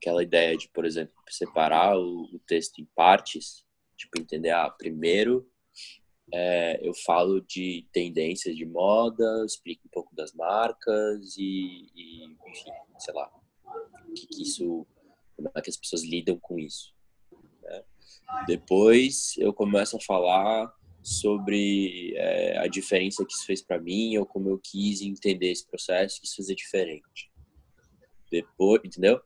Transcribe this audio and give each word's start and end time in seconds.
aquela 0.00 0.22
ideia 0.22 0.56
de, 0.56 0.68
por 0.68 0.84
exemplo, 0.84 1.14
separar 1.28 1.98
o, 1.98 2.22
o 2.32 2.38
texto 2.46 2.80
em 2.80 2.88
partes, 2.96 3.66
tipo, 3.96 4.18
entender, 4.18 4.50
ah, 4.50 4.70
primeiro 4.70 5.46
é, 6.32 6.78
eu 6.86 6.94
falo 6.94 7.40
de 7.40 7.86
tendências 7.92 8.56
de 8.56 8.64
moda, 8.64 9.44
explico 9.44 9.86
um 9.86 9.90
pouco 9.90 10.14
das 10.14 10.32
marcas 10.32 11.36
e, 11.36 11.88
e 11.94 12.24
enfim, 12.24 12.70
sei 12.98 13.14
lá, 13.14 13.30
que, 14.14 14.26
que, 14.28 14.42
isso, 14.42 14.86
como 15.36 15.50
é 15.54 15.60
que 15.60 15.70
as 15.70 15.76
pessoas 15.76 16.04
lidam 16.04 16.38
com 16.38 16.58
isso. 16.58 16.94
Né? 17.62 17.84
Depois 18.46 19.34
eu 19.38 19.52
começo 19.52 19.96
a 19.96 20.00
falar 20.00 20.72
sobre 21.02 22.14
é, 22.16 22.58
a 22.58 22.68
diferença 22.68 23.24
que 23.24 23.32
isso 23.32 23.46
fez 23.46 23.60
para 23.60 23.80
mim 23.80 24.16
ou 24.16 24.26
como 24.26 24.50
eu 24.50 24.60
quis 24.62 25.00
entender 25.02 25.50
esse 25.50 25.66
processo, 25.66 26.20
que 26.20 26.26
isso 26.26 26.36
fazer 26.36 26.54
diferente. 26.54 27.30
Depois, 28.30 28.80
entendeu? 28.84 29.20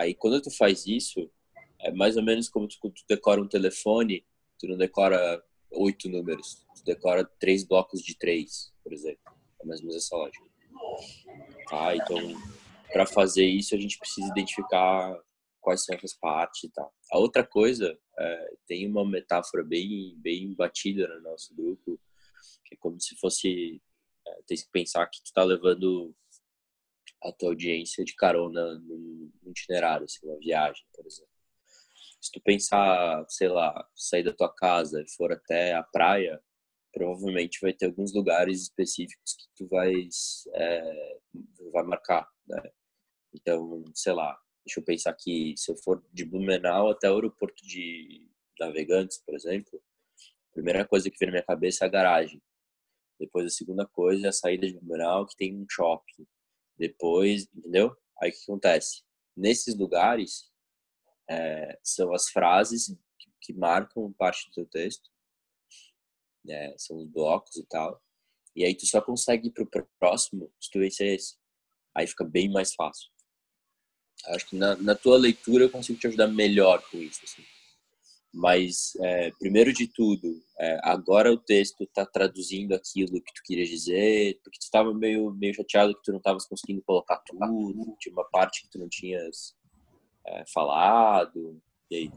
Aí 0.00 0.14
quando 0.14 0.40
tu 0.40 0.50
faz 0.50 0.86
isso, 0.86 1.30
é 1.78 1.92
mais 1.92 2.16
ou 2.16 2.22
menos 2.22 2.48
como 2.48 2.66
tu, 2.66 2.78
tu 2.80 3.04
decora 3.06 3.38
um 3.38 3.46
telefone, 3.46 4.24
tu 4.58 4.66
não 4.66 4.78
decora 4.78 5.44
oito 5.72 6.08
números, 6.08 6.66
tu 6.74 6.82
decora 6.84 7.22
três 7.38 7.64
blocos 7.64 8.00
de 8.00 8.16
três, 8.16 8.72
por 8.82 8.94
exemplo. 8.94 9.20
É 9.60 9.66
mais 9.66 9.80
ou 9.80 9.86
menos 9.86 10.02
essa 10.02 10.16
lógica. 10.16 10.46
Tá? 11.68 11.94
Então, 11.94 12.16
para 12.90 13.04
fazer 13.04 13.44
isso, 13.44 13.74
a 13.74 13.78
gente 13.78 13.98
precisa 13.98 14.26
identificar 14.28 15.14
quais 15.60 15.84
são 15.84 15.94
essas 15.94 16.14
partes 16.14 16.64
e 16.64 16.72
tal. 16.72 16.90
A 17.12 17.18
outra 17.18 17.46
coisa, 17.46 17.98
é, 18.18 18.54
tem 18.66 18.86
uma 18.86 19.04
metáfora 19.04 19.62
bem, 19.62 20.14
bem 20.16 20.54
batida 20.54 21.06
no 21.08 21.20
nosso 21.20 21.54
grupo, 21.54 22.00
que 22.64 22.74
é 22.74 22.78
como 22.78 22.98
se 22.98 23.14
fosse, 23.16 23.82
é, 24.26 24.42
tem 24.46 24.56
que 24.56 24.70
pensar 24.72 25.06
que 25.08 25.22
tu 25.22 25.30
tá 25.30 25.44
levando 25.44 26.14
a 27.22 27.32
tua 27.32 27.50
audiência 27.50 28.04
de 28.04 28.14
carona 28.14 28.78
num 28.78 29.30
itinerário, 29.46 30.04
assim, 30.04 30.26
uma 30.26 30.38
viagem, 30.38 30.84
por 30.94 31.06
exemplo. 31.06 31.30
Se 32.20 32.30
tu 32.32 32.40
pensar, 32.40 33.24
sei 33.28 33.48
lá, 33.48 33.88
sair 33.94 34.22
da 34.22 34.32
tua 34.32 34.52
casa 34.54 35.02
e 35.02 35.10
for 35.10 35.32
até 35.32 35.74
a 35.74 35.82
praia, 35.82 36.40
provavelmente 36.92 37.60
vai 37.60 37.72
ter 37.72 37.86
alguns 37.86 38.12
lugares 38.12 38.62
específicos 38.62 39.36
que 39.36 39.46
tu 39.56 39.68
vais, 39.68 40.44
é, 40.54 41.18
vai 41.72 41.82
marcar, 41.84 42.28
né? 42.46 42.62
Então, 43.32 43.84
sei 43.94 44.12
lá, 44.12 44.38
deixa 44.64 44.80
eu 44.80 44.84
pensar 44.84 45.10
aqui, 45.10 45.54
se 45.56 45.70
eu 45.70 45.76
for 45.76 46.04
de 46.12 46.24
Blumenau 46.24 46.90
até 46.90 47.10
o 47.10 47.14
aeroporto 47.14 47.64
de 47.66 48.28
Navegantes, 48.58 49.18
por 49.24 49.34
exemplo, 49.34 49.80
a 50.50 50.52
primeira 50.52 50.84
coisa 50.84 51.10
que 51.10 51.18
vem 51.18 51.28
na 51.28 51.32
minha 51.32 51.44
cabeça 51.44 51.84
é 51.84 51.88
a 51.88 51.90
garagem. 51.90 52.42
Depois 53.18 53.46
a 53.46 53.50
segunda 53.50 53.86
coisa 53.86 54.26
é 54.26 54.28
a 54.28 54.32
saída 54.32 54.66
de 54.66 54.74
Blumenau, 54.74 55.26
que 55.26 55.36
tem 55.36 55.54
um 55.54 55.66
shopping. 55.70 56.26
Depois, 56.80 57.46
entendeu? 57.54 57.94
Aí 58.22 58.30
o 58.30 58.32
que 58.32 58.42
acontece? 58.42 59.02
Nesses 59.36 59.76
lugares, 59.76 60.50
é, 61.28 61.78
são 61.84 62.14
as 62.14 62.30
frases 62.30 62.96
que, 63.42 63.52
marcam 63.52 64.12
parte 64.14 64.48
do 64.48 64.54
teu 64.54 64.66
texto, 64.66 65.10
né? 66.44 66.74
são 66.78 66.96
os 66.96 67.06
blocos 67.06 67.56
e 67.56 67.66
tal. 67.66 68.02
E 68.56 68.64
aí 68.64 68.74
tu 68.74 68.86
só 68.86 69.00
consegue 69.02 69.48
ir 69.48 69.52
pro 69.52 69.88
próximo 69.98 70.50
se 70.58 70.70
tu 70.70 70.78
vencer 70.78 71.14
esse. 71.14 71.36
Aí 71.94 72.06
fica 72.06 72.24
bem 72.24 72.50
mais 72.50 72.74
fácil. 72.74 73.10
Acho 74.26 74.48
que 74.48 74.56
na, 74.56 74.76
na 74.76 74.94
tua 74.94 75.18
leitura 75.18 75.64
eu 75.64 75.70
consigo 75.70 75.98
te 75.98 76.06
ajudar 76.06 76.28
melhor 76.28 76.82
com 76.90 76.96
isso. 76.98 77.20
Assim. 77.24 77.44
Mas, 78.32 78.92
é, 79.00 79.32
primeiro 79.38 79.72
de 79.72 79.88
tudo, 79.88 80.40
é, 80.58 80.78
agora 80.84 81.32
o 81.32 81.36
texto 81.36 81.82
está 81.82 82.06
traduzindo 82.06 82.74
aquilo 82.74 83.20
que 83.20 83.34
tu 83.34 83.42
queria 83.44 83.64
dizer, 83.64 84.38
porque 84.44 84.58
tu 84.58 84.62
estava 84.62 84.94
meio, 84.94 85.32
meio 85.32 85.54
chateado 85.54 85.94
que 85.94 86.02
tu 86.04 86.12
não 86.12 86.18
estavas 86.18 86.46
conseguindo 86.46 86.82
colocar 86.82 87.20
tudo, 87.26 87.96
tinha 87.98 88.12
uma 88.12 88.24
parte 88.30 88.62
que 88.62 88.70
tu 88.70 88.78
não 88.78 88.88
tinhas 88.88 89.56
é, 90.26 90.44
falado, 90.52 91.60
e 91.90 91.96
aí? 91.96 92.12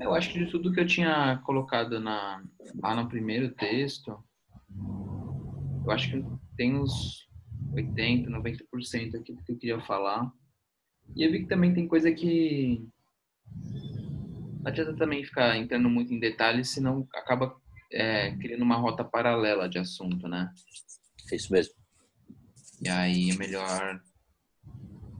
Eu 0.00 0.14
acho 0.14 0.32
que 0.32 0.44
de 0.44 0.50
tudo 0.50 0.72
que 0.72 0.80
eu 0.80 0.86
tinha 0.86 1.40
colocado 1.44 1.98
na, 1.98 2.42
lá 2.80 2.94
no 2.94 3.08
primeiro 3.08 3.52
texto, 3.54 4.16
eu 5.84 5.90
acho 5.90 6.10
que 6.10 6.24
tem 6.56 6.76
uns 6.76 7.28
80, 7.74 8.30
90% 8.30 9.16
aqui 9.16 9.32
do 9.32 9.42
que 9.42 9.52
eu 9.52 9.58
queria 9.58 9.80
falar. 9.80 10.32
E 11.16 11.24
eu 11.24 11.32
vi 11.32 11.40
que 11.40 11.48
também 11.48 11.74
tem 11.74 11.88
coisa 11.88 12.12
que 12.12 12.86
não 14.62 14.70
adianta 14.70 14.94
também 14.94 15.24
ficar 15.24 15.56
entrando 15.56 15.90
muito 15.90 16.14
em 16.14 16.20
detalhes, 16.20 16.70
senão 16.70 17.06
acaba 17.14 17.60
é, 17.90 18.34
criando 18.36 18.62
uma 18.62 18.76
rota 18.76 19.04
paralela 19.04 19.68
de 19.68 19.78
assunto, 19.78 20.28
né? 20.28 20.52
É 21.30 21.36
isso 21.36 21.52
mesmo. 21.52 21.74
E 22.80 22.88
aí 22.88 23.30
é 23.30 23.36
melhor. 23.36 24.00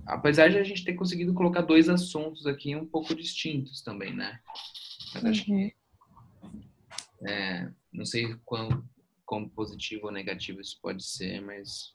Apesar 0.06 0.48
de 0.48 0.58
a 0.58 0.62
gente 0.62 0.84
ter 0.84 0.94
conseguido 0.94 1.34
colocar 1.34 1.62
dois 1.62 1.88
assuntos 1.88 2.46
aqui 2.46 2.74
um 2.76 2.86
pouco 2.86 3.14
distintos 3.14 3.82
também, 3.82 4.14
né? 4.14 4.40
Mas 5.14 5.24
acho 5.24 5.44
que. 5.44 5.52
Uhum. 5.52 6.62
É, 7.28 7.72
não 7.92 8.04
sei 8.04 8.34
quão, 8.44 8.88
quão 9.24 9.48
positivo 9.48 10.06
ou 10.06 10.12
negativo 10.12 10.60
isso 10.60 10.78
pode 10.80 11.04
ser, 11.04 11.40
mas 11.40 11.94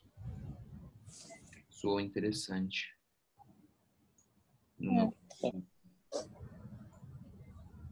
soou 1.69 2.00
interessante. 2.00 2.94
Não. 4.78 5.14
É. 5.44 5.76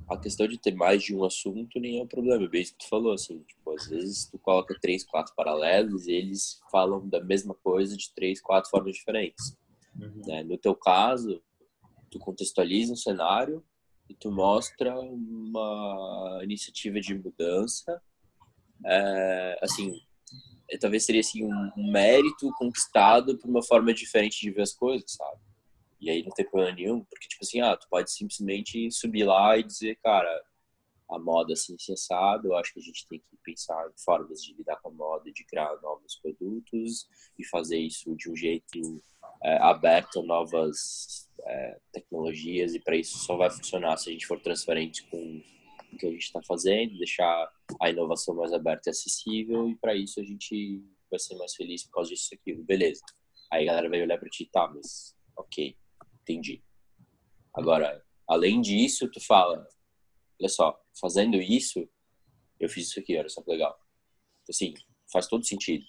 A 0.07 0.17
questão 0.17 0.47
de 0.47 0.57
ter 0.57 0.75
mais 0.75 1.01
de 1.01 1.15
um 1.15 1.23
assunto 1.23 1.79
nem 1.79 1.99
é 1.99 2.03
um 2.03 2.07
problema, 2.07 2.45
é 2.45 2.47
bem 2.47 2.61
isso 2.61 2.73
que 2.73 2.85
tu 2.85 2.89
falou, 2.89 3.13
assim, 3.13 3.39
tipo, 3.39 3.71
às 3.71 3.87
vezes 3.87 4.25
tu 4.29 4.37
coloca 4.37 4.77
três, 4.79 5.03
quatro 5.03 5.33
paralelos 5.35 6.07
e 6.07 6.11
eles 6.11 6.59
falam 6.71 7.07
da 7.07 7.23
mesma 7.23 7.55
coisa 7.55 7.97
de 7.97 8.13
três, 8.13 8.39
quatro 8.39 8.69
formas 8.69 8.95
diferentes. 8.95 9.57
Uhum. 9.99 10.21
Né? 10.27 10.43
No 10.43 10.57
teu 10.57 10.75
caso, 10.75 11.41
tu 12.11 12.19
contextualiza 12.19 12.93
um 12.93 12.97
cenário 12.97 13.63
e 14.07 14.13
tu 14.13 14.31
mostra 14.31 14.99
uma 14.99 16.39
iniciativa 16.43 16.99
de 16.99 17.15
mudança, 17.15 17.99
é, 18.85 19.59
assim, 19.61 19.99
talvez 20.79 21.05
seria 21.05 21.21
assim 21.21 21.43
um, 21.43 21.71
um 21.77 21.91
mérito 21.91 22.51
conquistado 22.57 23.37
por 23.37 23.49
uma 23.49 23.63
forma 23.63 23.93
diferente 23.93 24.39
de 24.39 24.51
ver 24.51 24.61
as 24.61 24.73
coisas, 24.73 25.11
sabe? 25.11 25.39
E 26.05 26.09
aí 26.11 26.21
não 26.21 26.29
tem 26.29 26.47
problema 26.47 26.75
nenhum, 26.75 27.03
porque, 27.03 27.27
tipo 27.27 27.43
assim, 27.43 27.61
ah, 27.61 27.75
tu 27.75 27.87
pode 27.89 28.11
simplesmente 28.11 28.91
subir 28.91 29.23
lá 29.23 29.57
e 29.57 29.63
dizer, 29.63 29.95
cara, 30.03 30.45
a 31.09 31.17
moda 31.17 31.53
assim, 31.53 31.75
sensado, 31.79 32.49
eu 32.49 32.55
acho 32.55 32.71
que 32.71 32.79
a 32.79 32.83
gente 32.83 33.07
tem 33.07 33.17
que 33.17 33.37
pensar 33.43 33.89
em 33.89 34.03
formas 34.03 34.43
de 34.43 34.53
lidar 34.53 34.75
com 34.83 34.89
a 34.89 34.91
moda, 34.91 35.31
de 35.31 35.43
criar 35.43 35.75
novos 35.81 36.15
produtos 36.17 37.07
e 37.39 37.43
fazer 37.47 37.79
isso 37.79 38.15
de 38.15 38.29
um 38.29 38.35
jeito 38.35 39.01
é, 39.43 39.57
aberto 39.57 40.19
a 40.19 40.23
novas 40.23 41.27
é, 41.43 41.79
tecnologias 41.91 42.75
e 42.75 42.79
para 42.79 42.95
isso 42.95 43.17
só 43.17 43.35
vai 43.35 43.49
funcionar 43.49 43.97
se 43.97 44.09
a 44.09 44.13
gente 44.13 44.27
for 44.27 44.39
transparente 44.39 45.03
com 45.09 45.41
o 45.91 45.97
que 45.97 46.05
a 46.05 46.11
gente 46.11 46.25
está 46.25 46.41
fazendo, 46.43 46.99
deixar 46.99 47.51
a 47.81 47.89
inovação 47.89 48.35
mais 48.35 48.53
aberta 48.53 48.89
e 48.89 48.91
acessível 48.91 49.71
e 49.71 49.75
para 49.75 49.95
isso 49.95 50.19
a 50.19 50.23
gente 50.23 50.83
vai 51.09 51.19
ser 51.19 51.35
mais 51.35 51.55
feliz 51.55 51.83
por 51.85 51.93
causa 51.93 52.11
disso 52.11 52.29
aqui, 52.35 52.53
beleza. 52.53 53.01
Aí 53.51 53.63
a 53.63 53.71
galera 53.71 53.89
vai 53.89 54.03
olhar 54.03 54.19
para 54.19 54.29
ti, 54.29 54.47
tá, 54.51 54.67
mas 54.67 55.15
ok, 55.35 55.75
entendi. 56.25 56.63
Agora, 57.53 58.03
além 58.27 58.59
disso, 58.59 59.09
tu 59.09 59.23
fala, 59.25 59.65
olha 60.39 60.49
só, 60.49 60.77
fazendo 60.99 61.37
isso, 61.37 61.87
eu 62.59 62.67
fiz 62.67 62.87
isso 62.87 62.99
aqui, 62.99 63.17
olha 63.17 63.29
só 63.29 63.41
que 63.41 63.51
legal. 63.51 63.77
Assim, 64.49 64.73
faz 65.11 65.27
todo 65.27 65.45
sentido. 65.45 65.85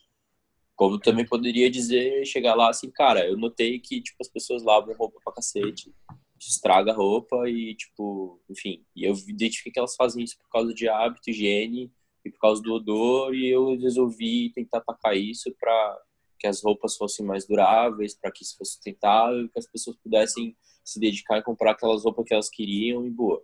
Como 0.74 0.98
também 0.98 1.26
poderia 1.26 1.70
dizer, 1.70 2.26
chegar 2.26 2.54
lá 2.54 2.68
assim, 2.68 2.90
cara, 2.90 3.26
eu 3.26 3.36
notei 3.36 3.80
que, 3.80 4.02
tipo, 4.02 4.18
as 4.20 4.28
pessoas 4.28 4.62
lavam 4.62 4.94
roupa 4.94 5.18
pra 5.24 5.32
cacete, 5.32 5.94
estraga 6.38 6.92
a 6.92 6.94
roupa 6.94 7.48
e, 7.48 7.74
tipo, 7.74 8.42
enfim. 8.50 8.84
E 8.94 9.04
eu 9.04 9.14
identifiquei 9.26 9.72
que 9.72 9.78
elas 9.78 9.96
fazem 9.96 10.22
isso 10.22 10.36
por 10.38 10.48
causa 10.50 10.74
de 10.74 10.86
hábito, 10.88 11.30
higiene 11.30 11.90
e 12.24 12.30
por 12.30 12.38
causa 12.40 12.60
do 12.62 12.74
odor 12.74 13.34
e 13.34 13.48
eu 13.48 13.76
resolvi 13.78 14.52
tentar 14.52 14.78
atacar 14.78 15.16
isso 15.16 15.54
pra 15.58 15.98
que 16.38 16.46
as 16.46 16.62
roupas 16.62 16.96
fossem 16.96 17.24
mais 17.24 17.46
duráveis, 17.46 18.14
para 18.14 18.30
que 18.30 18.42
isso 18.42 18.56
fosse 18.56 18.72
sustentável, 18.72 19.48
que 19.48 19.58
as 19.58 19.66
pessoas 19.66 19.96
pudessem 19.96 20.56
se 20.84 21.00
dedicar 21.00 21.38
e 21.38 21.42
comprar 21.42 21.72
aquelas 21.72 22.04
roupas 22.04 22.24
que 22.26 22.34
elas 22.34 22.48
queriam 22.48 23.06
e 23.06 23.10
boa. 23.10 23.42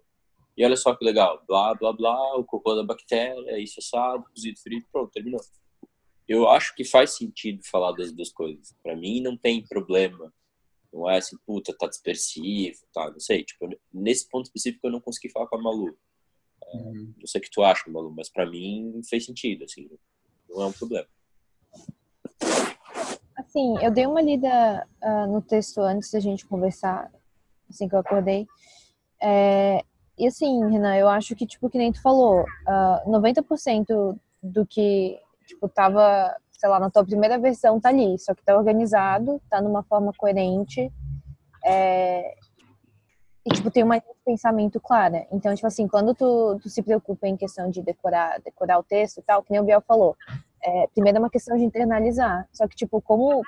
E 0.56 0.64
olha 0.64 0.76
só 0.76 0.94
que 0.94 1.04
legal, 1.04 1.42
blá, 1.46 1.74
blá, 1.74 1.92
blá, 1.92 2.36
o 2.36 2.44
cocô 2.44 2.74
da 2.74 2.84
bactéria, 2.84 3.58
isso 3.58 3.80
assado, 3.80 4.24
cozido, 4.34 4.60
frito, 4.60 4.86
pronto, 4.92 5.10
terminou. 5.10 5.40
Eu 6.28 6.48
acho 6.48 6.74
que 6.74 6.84
faz 6.84 7.16
sentido 7.16 7.62
falar 7.64 7.92
das 7.92 8.12
duas 8.12 8.30
coisas. 8.30 8.74
Para 8.82 8.94
mim 8.94 9.20
não 9.20 9.36
tem 9.36 9.64
problema. 9.66 10.32
Não 10.92 11.08
é 11.08 11.16
assim, 11.16 11.36
puta, 11.46 11.74
tá 11.76 11.88
dispersivo, 11.88 12.78
tá, 12.92 13.10
não 13.10 13.18
sei. 13.18 13.44
Tipo, 13.44 13.68
nesse 13.92 14.28
ponto 14.28 14.46
específico 14.46 14.86
eu 14.86 14.92
não 14.92 15.00
consegui 15.00 15.30
falar 15.32 15.46
com 15.46 15.56
a 15.56 15.62
Malu. 15.62 15.96
É, 16.62 16.76
uhum. 16.76 17.14
Não 17.18 17.26
sei 17.26 17.40
o 17.40 17.42
que 17.42 17.50
tu 17.50 17.62
acha, 17.62 17.90
Malu, 17.90 18.12
mas 18.14 18.28
para 18.28 18.48
mim 18.48 19.00
fez 19.08 19.24
sentido, 19.24 19.64
assim, 19.64 19.90
não 20.48 20.62
é 20.62 20.66
um 20.66 20.72
problema. 20.72 21.08
Assim, 23.54 23.76
eu 23.84 23.90
dei 23.90 24.06
uma 24.06 24.22
lida 24.22 24.86
uh, 25.02 25.30
no 25.30 25.42
texto 25.42 25.82
antes 25.82 26.10
da 26.10 26.18
gente 26.18 26.46
conversar, 26.46 27.12
assim 27.68 27.86
que 27.86 27.94
eu 27.94 27.98
acordei. 27.98 28.46
É, 29.22 29.84
e 30.18 30.26
assim, 30.26 30.70
Renan, 30.70 30.96
eu 30.96 31.06
acho 31.06 31.36
que, 31.36 31.46
tipo, 31.46 31.68
que 31.68 31.76
nem 31.76 31.92
tu 31.92 32.00
falou, 32.00 32.40
uh, 32.40 32.46
ah, 32.66 33.02
90% 33.06 34.18
do 34.42 34.64
que, 34.64 35.20
tipo, 35.46 35.68
tava, 35.68 36.34
sei 36.50 36.66
lá, 36.66 36.80
na 36.80 36.88
tua 36.88 37.04
primeira 37.04 37.38
versão 37.38 37.78
tá 37.78 37.90
ali, 37.90 38.18
só 38.18 38.34
que 38.34 38.42
tá 38.42 38.56
organizado, 38.56 39.38
tá 39.50 39.60
numa 39.60 39.82
forma 39.82 40.14
coerente. 40.14 40.90
É, 41.62 42.34
e, 43.44 43.50
tipo, 43.50 43.70
tem 43.70 43.82
uma 43.82 43.98
de 43.98 44.06
pensamento 44.24 44.80
clara. 44.80 45.26
Então, 45.30 45.54
tipo 45.54 45.66
assim, 45.66 45.86
quando 45.86 46.14
tu, 46.14 46.58
tu 46.62 46.70
se 46.70 46.82
preocupa 46.82 47.28
em 47.28 47.36
questão 47.36 47.68
de 47.68 47.82
decorar, 47.82 48.40
decorar 48.40 48.78
o 48.78 48.82
texto 48.82 49.18
e 49.18 49.22
tal, 49.22 49.42
que 49.42 49.50
nem 49.50 49.60
o 49.60 49.64
Biel 49.64 49.82
falou, 49.82 50.16
é, 50.62 50.86
primeiro 50.88 51.18
é 51.18 51.20
uma 51.20 51.30
questão 51.30 51.56
de 51.56 51.64
internalizar. 51.64 52.48
Só 52.52 52.66
que, 52.68 52.76
tipo, 52.76 53.00
como 53.00 53.42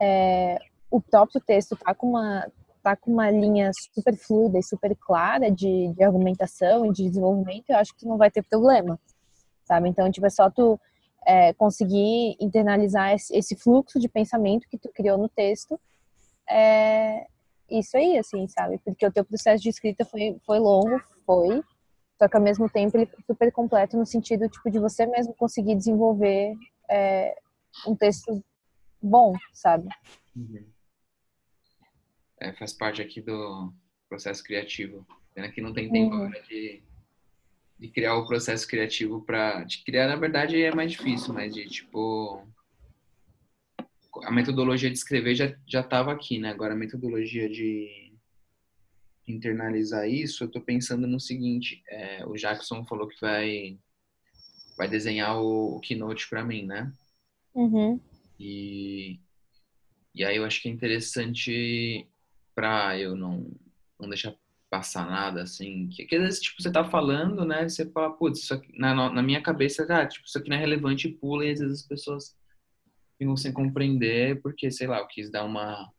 é, 0.00 0.58
o 0.90 1.00
próprio 1.00 1.40
texto 1.40 1.76
tá 1.76 1.94
com 1.94 2.10
uma 2.10 2.46
tá 2.82 2.94
com 2.94 3.12
uma 3.12 3.28
linha 3.28 3.70
super 3.92 4.16
fluida 4.16 4.58
e 4.58 4.62
super 4.62 4.96
clara 4.96 5.50
de, 5.50 5.92
de 5.92 6.02
argumentação 6.02 6.86
e 6.86 6.92
de 6.92 7.08
desenvolvimento, 7.08 7.68
eu 7.68 7.76
acho 7.76 7.92
que 7.92 8.00
tu 8.00 8.08
não 8.08 8.16
vai 8.16 8.30
ter 8.30 8.42
problema, 8.42 8.98
sabe? 9.64 9.88
Então, 9.88 10.10
tipo, 10.10 10.24
é 10.26 10.30
só 10.30 10.48
tu 10.48 10.80
é, 11.26 11.52
conseguir 11.54 12.36
internalizar 12.40 13.12
esse, 13.12 13.36
esse, 13.36 13.56
fluxo 13.56 13.98
de 13.98 14.08
pensamento 14.08 14.68
que 14.68 14.78
tu 14.78 14.88
criou 14.94 15.18
no 15.18 15.28
texto 15.28 15.78
é, 16.48 17.26
isso 17.68 17.96
aí, 17.96 18.16
assim, 18.16 18.46
sabe? 18.48 18.78
Porque 18.78 19.06
o 19.06 19.12
teu 19.12 19.24
processo 19.24 19.62
de 19.62 19.68
escrita 19.68 20.04
foi, 20.04 20.38
foi 20.46 20.58
longo, 20.58 21.02
foi, 21.26 21.62
só 22.18 22.28
que 22.28 22.36
ao 22.36 22.42
mesmo 22.42 22.68
tempo 22.68 22.96
ele 22.96 23.06
foi 23.06 23.22
super 23.24 23.52
completo 23.52 23.96
no 23.96 24.04
sentido, 24.04 24.48
tipo, 24.48 24.70
de 24.70 24.78
você 24.78 25.06
mesmo 25.06 25.34
conseguir 25.34 25.76
desenvolver 25.76 26.54
é, 26.90 27.34
um 27.86 27.94
texto 27.94 28.42
bom, 29.00 29.34
sabe? 29.52 29.88
Uhum. 30.34 30.66
É, 32.40 32.52
faz 32.54 32.72
parte 32.72 33.00
aqui 33.00 33.20
do 33.20 33.72
processo 34.08 34.42
criativo. 34.42 35.06
Pena 35.34 35.50
que 35.50 35.60
não 35.60 35.72
tem 35.72 35.90
tempo 35.90 36.16
uhum. 36.16 36.30
de, 36.48 36.82
de 37.78 37.88
criar 37.88 38.16
o 38.16 38.26
processo 38.26 38.66
criativo 38.66 39.22
para... 39.22 39.62
De 39.62 39.84
criar, 39.84 40.08
na 40.08 40.16
verdade, 40.16 40.60
é 40.60 40.74
mais 40.74 40.90
difícil, 40.90 41.32
mas 41.32 41.54
de, 41.54 41.66
tipo 41.68 42.44
a 44.24 44.32
metodologia 44.32 44.90
de 44.90 44.96
escrever 44.96 45.34
já 45.34 45.54
já 45.66 45.80
estava 45.80 46.12
aqui, 46.12 46.38
né? 46.38 46.50
Agora 46.50 46.72
a 46.74 46.76
metodologia 46.76 47.48
de 47.48 48.07
internalizar 49.32 50.08
isso, 50.08 50.42
eu 50.42 50.46
estou 50.46 50.62
pensando 50.62 51.06
no 51.06 51.20
seguinte: 51.20 51.82
é, 51.88 52.24
o 52.26 52.34
Jackson 52.34 52.84
falou 52.84 53.08
que 53.08 53.20
vai 53.20 53.78
vai 54.76 54.88
desenhar 54.88 55.40
o, 55.40 55.76
o 55.76 55.80
keynote 55.80 56.28
para 56.28 56.44
mim, 56.44 56.64
né? 56.64 56.92
Uhum. 57.54 58.00
E 58.38 59.18
e 60.14 60.24
aí 60.24 60.36
eu 60.36 60.44
acho 60.44 60.62
que 60.62 60.68
é 60.68 60.72
interessante 60.72 62.06
para 62.54 62.98
eu 62.98 63.16
não 63.16 63.50
não 63.98 64.08
deixar 64.08 64.34
passar 64.70 65.08
nada 65.08 65.42
assim, 65.42 65.88
que, 65.88 66.04
que 66.04 66.16
às 66.16 66.22
vezes 66.22 66.40
tipo 66.40 66.62
você 66.62 66.70
tá 66.70 66.84
falando, 66.84 67.44
né? 67.44 67.68
Você 67.68 67.90
fala, 67.90 68.12
putz, 68.12 68.40
isso 68.40 68.54
aqui, 68.54 68.78
na, 68.78 69.10
na 69.10 69.22
minha 69.22 69.42
cabeça, 69.42 69.86
ah, 69.88 70.06
tipo, 70.06 70.26
isso 70.26 70.38
aqui 70.38 70.48
não 70.50 70.56
é 70.56 70.60
relevante 70.60 71.08
e 71.08 71.12
pula 71.12 71.44
e 71.44 71.50
às 71.50 71.60
vezes 71.60 71.80
as 71.80 71.86
pessoas 71.86 72.36
ficam 73.16 73.36
sem 73.36 73.52
compreender 73.52 74.40
porque, 74.42 74.70
sei 74.70 74.86
lá, 74.86 74.98
eu 74.98 75.06
quis 75.06 75.30
dar 75.30 75.44
uma 75.44 75.90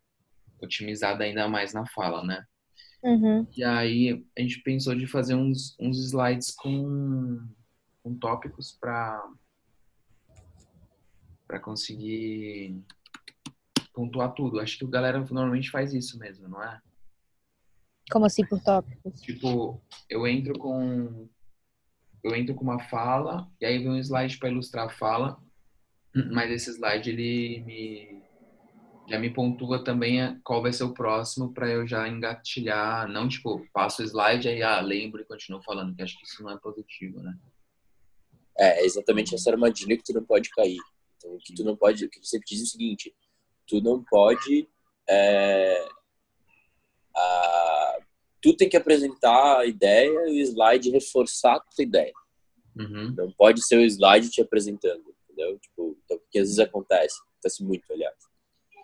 otimizada 0.62 1.24
ainda 1.24 1.48
mais 1.48 1.74
na 1.74 1.86
fala, 1.88 2.24
né? 2.24 2.46
Uhum. 3.04 3.48
E 3.56 3.64
aí 3.64 4.26
a 4.38 4.42
gente 4.42 4.60
pensou 4.62 4.94
de 4.96 5.08
fazer 5.08 5.36
uns, 5.36 5.76
uns 5.80 5.98
slides 5.98 6.52
com, 6.52 7.40
com 8.04 8.16
tópicos 8.16 8.72
para 8.80 9.24
para 11.48 11.60
conseguir 11.60 12.80
pontuar 13.92 14.34
tudo. 14.36 14.60
Acho 14.60 14.78
que 14.78 14.86
a 14.86 14.90
galera 14.90 15.20
normalmente 15.20 15.72
faz 15.72 15.96
isso 15.96 16.20
mesmo, 16.20 16.48
não 16.48 16.62
é? 16.62 16.80
Como 18.12 18.26
assim 18.26 18.46
por 18.46 18.62
tópicos? 18.62 19.20
Tipo, 19.20 19.82
eu 20.08 20.28
entro 20.28 20.58
com 20.60 21.28
eu 22.24 22.36
entro 22.36 22.54
com 22.54 22.64
uma 22.64 22.80
fala 22.80 23.50
e 23.60 23.66
aí 23.66 23.80
vem 23.80 23.90
um 23.90 23.98
slide 23.98 24.38
para 24.38 24.50
ilustrar 24.50 24.88
a 24.88 24.90
fala 24.90 25.42
mas 26.14 26.52
esse 26.52 26.72
slide 26.72 27.10
ele 27.10 27.62
me 27.62 28.19
já 29.10 29.20
me 29.20 29.30
pontua 29.30 29.84
também 29.84 30.40
qual 30.44 30.62
vai 30.62 30.72
ser 30.72 30.84
o 30.84 30.94
próximo 30.94 31.54
para 31.54 31.70
eu 31.70 31.88
já 31.88 32.08
engatilhar, 32.08 33.08
não 33.08 33.28
tipo, 33.28 33.66
passo 33.74 34.02
o 34.02 34.06
slide 34.06 34.48
aí 34.48 34.62
ah, 34.62 34.80
lembro 34.82 35.22
e 35.22 35.26
continuo 35.26 35.62
falando, 35.62 35.96
que 35.96 36.02
acho 36.02 36.18
que 36.18 36.26
isso 36.26 36.44
não 36.44 36.52
é 36.52 36.58
positivo, 36.58 37.22
né? 37.22 37.38
É, 38.58 38.86
exatamente 38.86 39.34
essa 39.34 39.52
armadilha 39.52 39.98
que 39.98 40.04
tu 40.04 40.14
não 40.14 40.24
pode 40.24 40.50
cair. 40.50 40.80
Então, 41.18 41.38
que 41.44 41.54
tu 41.54 41.64
não 41.64 41.76
pode, 41.76 42.06
o 42.06 42.10
que 42.10 42.20
você 42.20 42.40
diz 42.40 42.60
é 42.60 42.64
o 42.64 42.68
seguinte, 42.68 43.16
tu 43.66 43.82
não 43.82 44.04
pode 44.04 44.68
é, 45.10 45.88
a, 47.16 48.00
tu 48.42 48.56
tem 48.56 48.70
que 48.70 48.78
apresentar 48.78 49.60
a 49.60 49.66
ideia 49.66 50.30
e 50.30 50.42
o 50.42 50.46
slide 50.46 50.92
reforçar 50.92 51.56
a 51.56 51.60
tua 51.60 51.84
ideia. 51.84 52.14
Uhum. 52.78 53.14
Não 53.18 53.32
pode 53.32 53.66
ser 53.66 53.78
o 53.78 53.86
slide 53.86 54.30
te 54.30 54.42
apresentando 54.42 55.10
entendeu? 55.40 55.58
Tipo, 55.60 55.98
então, 56.04 56.18
porque 56.20 56.40
às 56.40 56.46
vezes 56.46 56.60
acontece, 56.60 57.20
acontece 57.32 57.64
muito, 57.64 57.92
aliás, 57.92 58.16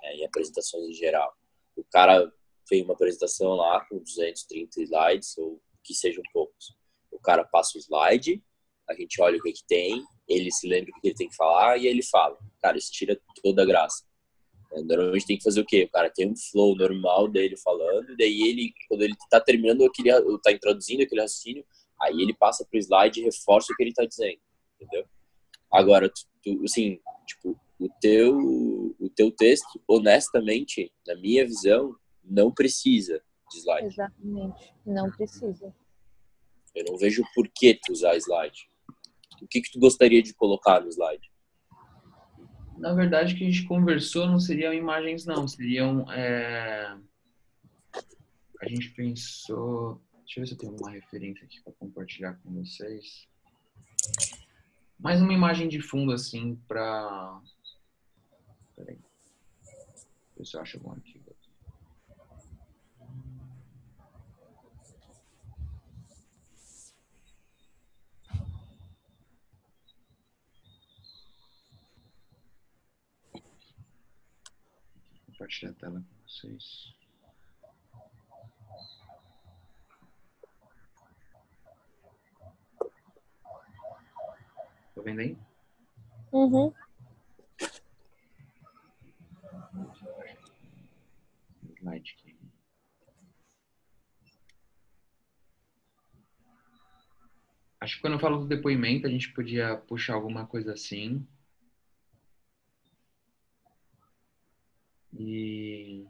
é, 0.06 0.18
em 0.18 0.26
apresentações 0.26 0.88
em 0.88 0.94
geral. 0.94 1.34
O 1.76 1.84
cara 1.84 2.32
fez 2.68 2.84
uma 2.84 2.94
apresentação 2.94 3.54
lá 3.54 3.86
com 3.90 4.00
230 4.00 4.82
slides, 4.82 5.38
ou 5.38 5.62
que 5.84 5.94
sejam 5.94 6.24
poucos. 6.34 6.76
O 7.12 7.20
cara 7.20 7.44
passa 7.44 7.78
o 7.78 7.82
slide, 7.82 8.44
a 8.90 8.94
gente 8.94 9.22
olha 9.22 9.38
o 9.38 9.42
que, 9.42 9.52
que 9.52 9.66
tem, 9.68 10.04
ele 10.28 10.52
se 10.52 10.68
lembra 10.68 10.92
o 10.92 11.02
que 11.02 11.08
ele 11.08 11.16
tem 11.16 11.30
que 11.30 11.36
falar 11.36 11.78
e 11.78 11.82
aí 11.82 11.88
ele 11.88 12.04
fala. 12.04 12.38
Cara, 12.62 12.78
isso 12.78 12.92
tira 12.92 13.20
toda 13.44 13.64
a 13.64 13.66
graça. 13.66 14.04
É, 14.74 14.82
normalmente 14.82 15.26
tem 15.26 15.38
que 15.38 15.44
fazer 15.44 15.62
o 15.62 15.66
quê? 15.66 15.84
O 15.84 15.92
cara 15.92 16.10
tem 16.10 16.30
um 16.30 16.36
flow 16.36 16.76
normal 16.76 17.28
dele 17.28 17.56
falando, 17.58 18.12
e 18.12 18.18
daí 18.18 18.42
ele, 18.42 18.74
quando 18.88 19.02
ele 19.04 19.16
tá 19.30 19.40
terminando 19.40 19.84
aquele, 19.86 20.12
tá 20.40 20.52
introduzindo 20.52 21.04
aquele 21.04 21.22
raciocínio, 21.22 21.66
aí 22.02 22.22
ele 22.22 22.34
passa 22.34 22.66
pro 22.66 22.80
slide 22.80 23.20
e 23.20 23.24
reforça 23.24 23.72
o 23.72 23.76
que 23.76 23.84
ele 23.84 23.94
tá 23.94 24.06
dizendo, 24.06 24.40
entendeu? 24.80 25.06
Agora, 25.72 26.10
tu, 26.10 26.22
tu, 26.44 26.64
assim, 26.64 27.00
tipo, 27.28 27.60
o 27.80 27.90
teu, 28.02 28.85
teu 29.16 29.32
texto, 29.32 29.82
honestamente, 29.88 30.92
na 31.08 31.16
minha 31.16 31.46
visão, 31.46 31.96
não 32.24 32.52
precisa 32.52 33.22
de 33.52 33.60
slide. 33.60 33.88
Exatamente, 33.88 34.74
não 34.86 35.10
precisa. 35.12 35.74
Eu 36.74 36.86
não 36.90 36.98
vejo 36.98 37.24
por 37.34 37.48
que 37.48 37.76
tu 37.76 37.94
usar 37.94 38.16
slide. 38.18 38.70
O 39.42 39.48
que 39.48 39.62
que 39.62 39.72
tu 39.72 39.80
gostaria 39.80 40.22
de 40.22 40.34
colocar 40.34 40.82
no 40.82 40.90
slide? 40.90 41.32
Na 42.78 42.94
verdade, 42.94 43.34
o 43.34 43.38
que 43.38 43.46
a 43.46 43.50
gente 43.50 43.66
conversou 43.68 44.28
não 44.28 44.40
seriam 44.40 44.74
imagens, 44.74 45.26
não. 45.26 45.48
Seriam. 45.48 46.12
É... 46.12 46.98
A 48.62 48.68
gente 48.68 48.90
pensou. 48.92 50.02
Deixa 50.26 50.40
eu 50.40 50.44
ver 50.44 50.48
se 50.48 50.54
eu 50.54 50.58
tenho 50.58 50.76
uma 50.78 50.92
referência 50.92 51.46
aqui 51.46 51.62
para 51.64 51.74
compartilhar 51.74 52.34
com 52.42 52.52
vocês 52.54 53.28
mais 55.00 55.22
uma 55.22 55.34
imagem 55.34 55.68
de 55.68 55.82
fundo 55.82 56.12
assim 56.12 56.56
para. 56.68 57.42
Peraí. 58.76 59.00
Ver 60.38 60.46
se 60.46 60.58
eu 60.58 60.62
acho 60.62 60.78
algum 60.78 60.92
arquivo 60.92 61.32
aqui. 61.32 61.50
Compartilhar 75.26 75.72
a 75.72 75.74
tela 75.76 76.02
com 76.02 76.28
vocês. 76.28 76.94
Tá 84.94 85.02
vendo 85.02 85.20
aí? 85.20 85.38
Uhum. 86.32 86.74
Acho 97.80 97.96
que 97.96 98.02
quando 98.02 98.14
eu 98.14 98.20
falo 98.20 98.40
do 98.40 98.48
depoimento, 98.48 99.06
a 99.06 99.10
gente 99.10 99.32
podia 99.34 99.78
puxar 99.78 100.16
alguma 100.16 100.46
coisa 100.48 100.74
assim. 100.74 101.26
E. 105.14 106.06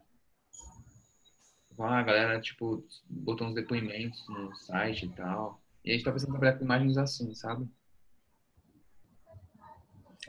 Ah, 1.77 1.99
a 1.99 2.03
galera, 2.03 2.39
tipo, 2.39 2.87
botou 3.09 3.47
uns 3.47 3.53
depoimentos 3.53 4.25
no 4.29 4.55
site 4.55 5.05
e 5.05 5.09
tal. 5.09 5.61
E 5.83 5.91
a 5.91 5.93
gente 5.93 6.05
tá 6.05 6.11
pensando 6.11 6.29
em 6.29 6.31
trabalhar 6.31 6.57
com 6.57 6.63
imagens 6.63 6.97
assim, 6.97 7.35
sabe? 7.35 7.67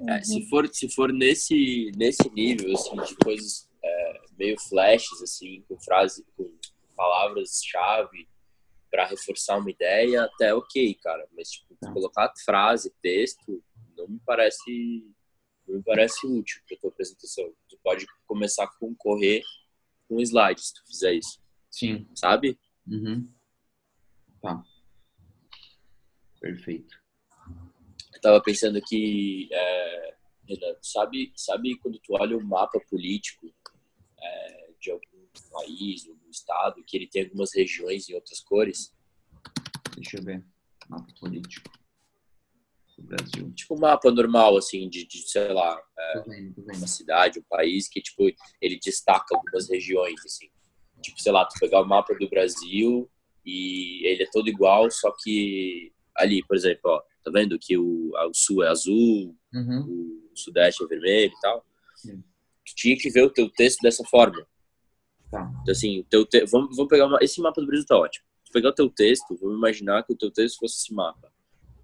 É, 0.09 0.23
se 0.23 0.47
for 0.49 0.69
se 0.69 0.89
for 0.91 1.13
nesse 1.13 1.91
nesse 1.97 2.29
nível 2.31 2.75
assim 2.75 2.97
de 2.97 3.17
coisas 3.17 3.67
meio 4.39 4.59
flashes 4.61 5.23
assim 5.23 5.63
com 5.69 5.79
frases 5.81 6.25
com 6.37 6.51
palavras 6.95 7.61
chave 7.65 8.29
para 8.91 9.07
reforçar 9.07 9.59
uma 9.59 9.71
ideia 9.71 10.25
até 10.25 10.55
ok 10.55 10.95
cara. 11.03 11.27
Mas 11.37 11.51
tipo, 11.51 11.77
tá. 11.81 11.93
colocar 11.93 12.33
frase 12.45 12.95
texto 13.03 13.63
não 13.97 14.09
me 14.09 14.21
parece 14.25 15.05
não 15.67 15.77
me 15.77 15.83
parece 15.83 16.27
útil 16.27 16.63
para 16.69 16.79
tua 16.79 16.91
apresentação. 16.91 17.53
Tu 17.69 17.79
pode 17.83 18.07
começar 18.27 18.65
a 18.65 18.79
concorrer 18.79 19.43
com 20.09 20.21
slides 20.21 20.69
se 20.69 20.75
tu 20.75 20.87
fizer 20.87 21.15
isso. 21.15 21.43
Sim. 21.71 22.09
Sabe? 22.15 22.59
Uhum. 22.87 23.27
tá. 24.41 24.63
Perfeito. 26.41 26.97
Eu 28.15 28.21
tava 28.21 28.41
pensando 28.41 28.81
que, 28.81 29.49
é, 29.53 30.15
Renan, 30.49 30.77
sabe, 30.81 31.33
sabe 31.35 31.77
quando 31.79 31.99
tu 31.99 32.15
olha 32.15 32.37
o 32.37 32.45
mapa 32.45 32.81
político 32.89 33.53
é, 34.27 34.71
de 34.81 34.91
algum 34.91 35.27
país, 35.51 36.07
algum 36.09 36.31
estado, 36.31 36.83
que 36.85 36.97
ele 36.97 37.07
tem 37.09 37.25
algumas 37.25 37.55
regiões 37.55 38.09
em 38.09 38.15
outras 38.15 38.41
cores. 38.41 38.93
Deixa 39.95 40.19
eu 40.19 40.23
ver. 40.23 40.45
Mapa 40.89 41.13
político 41.19 41.71
do 42.97 43.03
Brasil. 43.05 43.53
Tipo 43.53 43.75
um 43.75 43.81
mapa 43.81 44.11
normal, 44.11 44.57
assim, 44.57 44.89
de, 44.89 45.07
de 45.07 45.19
sei 45.29 45.53
lá, 45.53 45.79
é, 45.99 46.21
tô 46.21 46.31
vendo. 46.31 46.55
uma 46.63 46.87
cidade, 46.87 47.39
um 47.39 47.45
país, 47.49 47.89
que, 47.89 48.01
tipo, 48.01 48.23
ele 48.61 48.79
destaca 48.83 49.35
algumas 49.37 49.69
regiões, 49.69 50.19
assim. 50.25 50.49
Tipo, 51.03 51.21
sei 51.21 51.33
lá, 51.33 51.45
tu 51.45 51.59
pegar 51.61 51.83
o 51.83 51.87
mapa 51.87 52.15
do 52.15 52.29
Brasil 52.29 53.11
e 53.45 54.07
ele 54.07 54.23
é 54.23 54.31
todo 54.33 54.49
igual, 54.49 54.91
só 54.91 55.13
que 55.23 55.93
ali, 56.17 56.43
por 56.47 56.57
exemplo, 56.57 56.81
ó, 56.85 57.03
tá 57.23 57.31
vendo 57.31 57.59
que 57.59 57.77
o, 57.77 58.13
o 58.15 58.35
sul 58.35 58.63
é 58.65 58.69
azul, 58.69 59.37
Uhum. 59.53 59.81
o 60.33 60.37
sudeste 60.37 60.83
é 60.83 60.87
vermelho 60.87 61.33
e 61.37 61.41
tal? 61.41 61.65
Sim. 61.97 62.23
Tu 62.67 62.75
tinha 62.75 62.97
que 62.97 63.11
ver 63.11 63.23
o 63.23 63.31
teu 63.31 63.49
texto 63.49 63.81
dessa 63.81 64.05
forma. 64.05 64.47
Tá. 65.31 65.51
Então, 65.63 65.73
assim, 65.73 66.01
o 66.01 66.05
teu 66.05 66.25
te... 66.25 66.45
vamos, 66.47 66.77
vamos 66.77 66.89
pegar 66.89 67.07
uma... 67.07 67.19
esse 67.21 67.41
mapa 67.41 67.61
do 67.61 67.67
Brasil 67.67 67.87
tá 67.87 67.97
ótimo. 67.97 68.25
Tu 68.45 68.53
pegar 68.53 68.71
o 68.71 68.75
teu 68.75 68.89
texto, 68.89 69.37
vamos 69.41 69.57
imaginar 69.57 70.03
que 70.05 70.13
o 70.13 70.17
teu 70.17 70.31
texto 70.31 70.59
fosse 70.59 70.77
esse 70.77 70.95
mapa. 70.95 71.33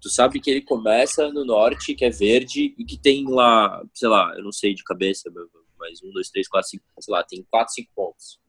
Tu 0.01 0.09
sabe 0.09 0.39
que 0.39 0.51
ele 0.51 0.61
começa 0.61 1.31
no 1.31 1.45
norte, 1.45 1.95
que 1.95 2.03
é 2.03 2.09
verde, 2.09 2.75
e 2.77 2.83
que 2.83 2.97
tem 2.97 3.25
lá, 3.25 3.81
sei 3.93 4.09
lá, 4.09 4.33
eu 4.35 4.43
não 4.43 4.51
sei 4.51 4.73
de 4.73 4.83
cabeça, 4.83 5.31
mas 5.77 6.03
um, 6.03 6.11
dois, 6.11 6.29
três, 6.29 6.47
quatro, 6.47 6.69
cinco, 6.69 6.83
sei 6.99 7.11
lá, 7.13 7.23
tem 7.23 7.45
quatro, 7.49 7.73
cinco 7.73 7.91
pontos, 7.95 8.39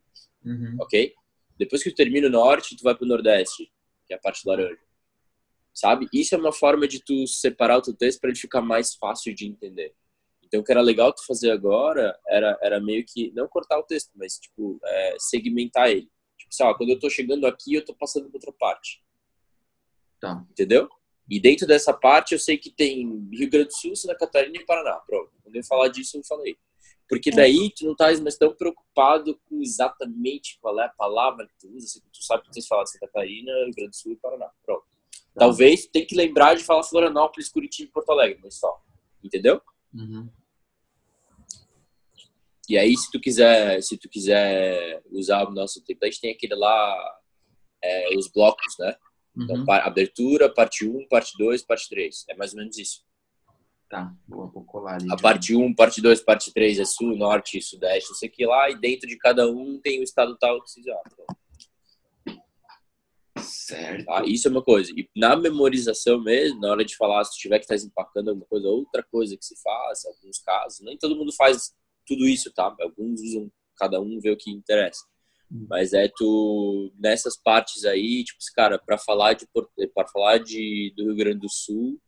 Uhum. 0.45 0.76
ok? 0.81 1.14
Depois 1.57 1.83
que 1.83 1.91
tu 1.91 1.97
termina 1.97 2.26
o 2.26 2.31
norte, 2.31 2.76
tu 2.76 2.83
vai 2.83 2.95
pro 2.95 3.07
nordeste, 3.07 3.71
que 4.07 4.12
é 4.12 4.17
a 4.17 4.21
parte 4.21 4.47
laranja. 4.47 4.83
Sabe? 5.73 6.09
Isso 6.12 6.35
é 6.35 6.38
uma 6.38 6.53
forma 6.53 6.87
de 6.87 7.03
tu 7.03 7.26
separar 7.26 7.79
o 7.79 7.83
teu 7.83 7.95
texto 7.95 8.21
para 8.21 8.31
ele 8.31 8.38
ficar 8.38 8.61
mais 8.61 8.95
fácil 8.95 9.35
de 9.35 9.47
entender. 9.47 9.95
Então, 10.55 10.63
o 10.63 10.65
que 10.65 10.71
era 10.71 10.81
legal 10.81 11.13
tu 11.13 11.27
fazer 11.27 11.51
agora 11.51 12.17
era, 12.29 12.57
era 12.63 12.81
meio 12.81 13.05
que, 13.05 13.33
não 13.33 13.49
cortar 13.49 13.77
o 13.77 13.83
texto, 13.83 14.13
mas, 14.15 14.39
tipo, 14.39 14.79
é, 14.85 15.17
segmentar 15.19 15.91
ele. 15.91 16.09
Tipo, 16.39 16.55
sei 16.55 16.65
lá, 16.65 16.73
quando 16.77 16.91
eu 16.91 16.99
tô 17.01 17.11
chegando 17.11 17.45
aqui, 17.45 17.75
eu 17.75 17.85
tô 17.85 17.93
passando 17.93 18.29
pra 18.29 18.37
outra 18.37 18.53
parte. 18.53 19.03
Tá. 20.21 20.47
Entendeu? 20.49 20.89
E 21.29 21.41
dentro 21.41 21.67
dessa 21.67 21.93
parte, 21.93 22.35
eu 22.35 22.39
sei 22.39 22.57
que 22.57 22.71
tem 22.71 23.29
Rio 23.33 23.51
Grande 23.51 23.67
do 23.67 23.75
Sul, 23.75 23.97
Santa 23.97 24.17
Catarina 24.17 24.57
e 24.57 24.65
Paraná. 24.65 24.95
Pronto. 25.05 25.33
Quando 25.43 25.57
eu 25.57 25.65
falar 25.65 25.89
disso, 25.89 26.19
eu 26.19 26.23
falei. 26.23 26.57
Porque 27.09 27.33
daí 27.33 27.73
tu 27.77 27.85
não 27.85 27.97
tá 27.97 28.17
mais 28.21 28.39
tão 28.39 28.55
preocupado 28.55 29.37
com 29.49 29.61
exatamente 29.61 30.57
qual 30.61 30.79
é 30.79 30.85
a 30.85 30.89
palavra 30.89 31.49
que 31.49 31.55
tu 31.59 31.75
usa. 31.75 31.85
Assim, 31.87 32.01
tu 32.13 32.23
sabe 32.23 32.45
que 32.49 32.63
falar 32.63 32.85
de 32.85 32.93
Santa 32.93 33.09
Catarina, 33.09 33.53
Rio 33.65 33.75
Grande 33.75 33.91
do 33.91 33.97
Sul 33.97 34.13
e 34.13 34.17
Paraná. 34.17 34.49
Pronto. 34.65 34.85
Talvez 35.35 35.87
tu 35.87 35.91
tenha 35.91 36.07
que 36.07 36.15
lembrar 36.15 36.55
de 36.55 36.63
falar 36.63 36.85
Florianópolis, 36.85 37.49
Curitiba 37.49 37.89
e 37.89 37.93
Porto 37.93 38.11
Alegre, 38.11 38.39
mas 38.41 38.55
só. 38.55 38.81
Entendeu? 39.21 39.61
Uhum. 39.93 40.29
E 42.68 42.78
aí, 42.78 42.97
se 42.97 43.11
tu 43.11 43.21
quiser, 43.21 43.83
se 43.83 43.97
tu 43.99 44.09
quiser 44.09 45.02
usar 45.11 45.47
o 45.47 45.52
nosso 45.52 45.83
template, 45.85 46.21
tem 46.21 46.30
aquele 46.33 46.54
lá, 46.54 47.18
é, 47.83 48.16
os 48.16 48.28
blocos, 48.30 48.75
né? 48.78 48.97
Então, 49.37 49.56
Uhum. 49.56 49.64
pa- 49.64 49.85
abertura, 49.85 50.49
parte 50.52 50.87
1, 50.87 51.06
parte 51.09 51.33
2, 51.37 51.62
parte 51.62 51.88
3. 51.88 52.25
É 52.28 52.35
mais 52.37 52.52
ou 52.52 52.59
menos 52.61 52.78
isso. 52.78 53.04
Tá. 53.90 54.12
Boa, 54.26 54.47
vou 54.47 54.64
colar 54.64 54.94
ali. 54.94 55.06
A 55.12 55.16
parte 55.16 55.54
1, 55.54 55.75
parte 55.75 56.00
2, 56.00 56.21
parte 56.21 56.52
3 56.52 56.78
é 56.78 56.85
sul, 56.85 57.16
norte, 57.16 57.61
sudeste, 57.61 58.11
não 58.11 58.16
sei 58.16 58.28
o 58.28 58.33
que 58.33 58.47
lá. 58.47 58.71
E 58.71 58.78
dentro 58.80 59.09
de 59.09 59.16
cada 59.18 59.47
um 59.50 59.78
tem 59.80 60.00
o 60.00 60.02
estado 60.02 60.37
tal 60.38 60.61
que 60.62 60.83
já. 60.83 61.00
Certo. 63.38 64.04
Tá? 64.06 64.23
Isso 64.25 64.49
é 64.49 64.50
uma 64.50 64.62
coisa. 64.62 64.90
E 64.97 65.09
na 65.14 65.37
memorização 65.37 66.21
mesmo, 66.23 66.61
na 66.61 66.71
hora 66.71 66.85
de 66.85 66.97
falar, 66.97 67.25
se 67.25 67.33
tu 67.37 67.40
tiver 67.40 67.59
que 67.59 67.64
estar 67.73 67.87
empacando 67.87 68.28
alguma 68.28 68.47
coisa, 68.47 68.68
outra 68.68 69.02
coisa 69.02 69.37
que 69.37 69.44
se 69.44 69.61
faz, 69.61 70.04
em 70.04 70.09
alguns 70.09 70.38
casos, 70.38 70.80
nem 70.80 70.97
todo 70.97 71.16
mundo 71.16 71.33
faz 71.33 71.75
tudo 72.07 72.27
isso, 72.27 72.53
tá? 72.53 72.75
Alguns 72.81 73.21
usam, 73.21 73.51
cada 73.77 74.01
um 74.01 74.19
vê 74.21 74.31
o 74.31 74.37
que 74.37 74.51
interessa. 74.51 75.05
Hum. 75.51 75.67
Mas 75.69 75.93
é 75.93 76.09
tu 76.09 76.93
nessas 76.99 77.37
partes 77.37 77.85
aí, 77.85 78.25
tipo, 78.25 78.39
cara, 78.55 78.79
para 78.79 78.99
falar 78.99 79.35
de 79.35 79.47
para 79.95 80.09
falar 80.09 80.39
de 80.39 80.93
do 80.97 81.05
Rio 81.05 81.17
Grande 81.17 81.41
do 81.41 81.51
Sul, 81.51 82.01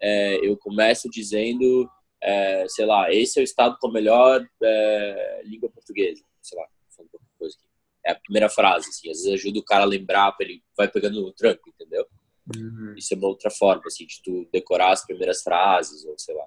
é, 0.00 0.46
eu 0.46 0.56
começo 0.56 1.08
dizendo, 1.10 1.88
é, 2.22 2.66
sei 2.68 2.86
lá, 2.86 3.12
esse 3.12 3.38
é 3.38 3.42
o 3.42 3.44
estado 3.44 3.76
com 3.78 3.88
a 3.88 3.92
melhor 3.92 4.46
é, 4.62 5.42
língua 5.44 5.70
portuguesa, 5.70 6.22
sei 6.42 6.58
lá, 6.58 6.66
falando 6.96 7.10
qualquer 7.10 7.28
coisa 7.38 7.56
aqui. 7.56 7.66
É 8.06 8.12
a 8.12 8.18
primeira 8.18 8.48
frase, 8.48 8.88
assim, 8.88 9.10
às 9.10 9.18
vezes 9.18 9.32
ajuda 9.32 9.58
o 9.58 9.64
cara 9.64 9.82
a 9.82 9.86
lembrar, 9.86 10.32
pra 10.32 10.46
ele 10.46 10.62
vai 10.74 10.88
pegando 10.88 11.20
no 11.20 11.32
tranco, 11.32 11.68
entendeu? 11.68 12.06
Uhum. 12.56 12.94
Isso 12.96 13.12
é 13.12 13.16
uma 13.16 13.28
outra 13.28 13.50
forma, 13.50 13.82
assim, 13.86 14.06
de 14.06 14.22
tu 14.22 14.48
decorar 14.50 14.92
as 14.92 15.04
primeiras 15.04 15.42
frases, 15.42 16.04
ou 16.06 16.18
sei 16.18 16.34
lá. 16.34 16.46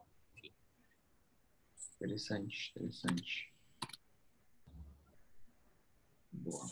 Interessante, 2.03 2.73
interessante. 2.75 3.53
Boa. 6.33 6.65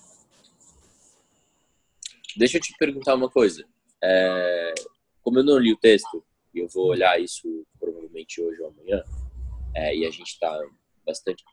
Deixa 2.36 2.58
eu 2.58 2.62
te 2.62 2.76
perguntar 2.78 3.16
uma 3.16 3.30
coisa. 3.30 3.66
É, 4.04 4.74
como 5.22 5.40
eu 5.40 5.44
não 5.46 5.58
li 5.58 5.72
o 5.72 5.78
texto, 5.78 6.22
e 6.54 6.60
eu 6.60 6.68
vou 6.68 6.88
olhar 6.88 7.18
isso 7.18 7.66
provavelmente 7.80 8.42
hoje 8.42 8.62
ou 8.62 8.72
amanhã, 8.72 9.02
é, 9.74 9.96
e 9.96 10.06
a 10.06 10.12
gente 10.12 10.28
está 10.28 10.60
bastante 11.06 11.46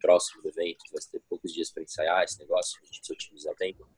próximo 0.00 0.42
do 0.42 0.48
evento, 0.48 0.84
vai 0.92 1.00
ter 1.10 1.22
poucos 1.28 1.52
dias 1.52 1.70
para 1.70 1.84
ensaiar 1.84 2.24
esse 2.24 2.38
negócio, 2.40 2.80
a 2.82 2.86
gente 2.86 2.98
precisa 2.98 3.14
otimizar 3.14 3.54
tempo. 3.54 3.88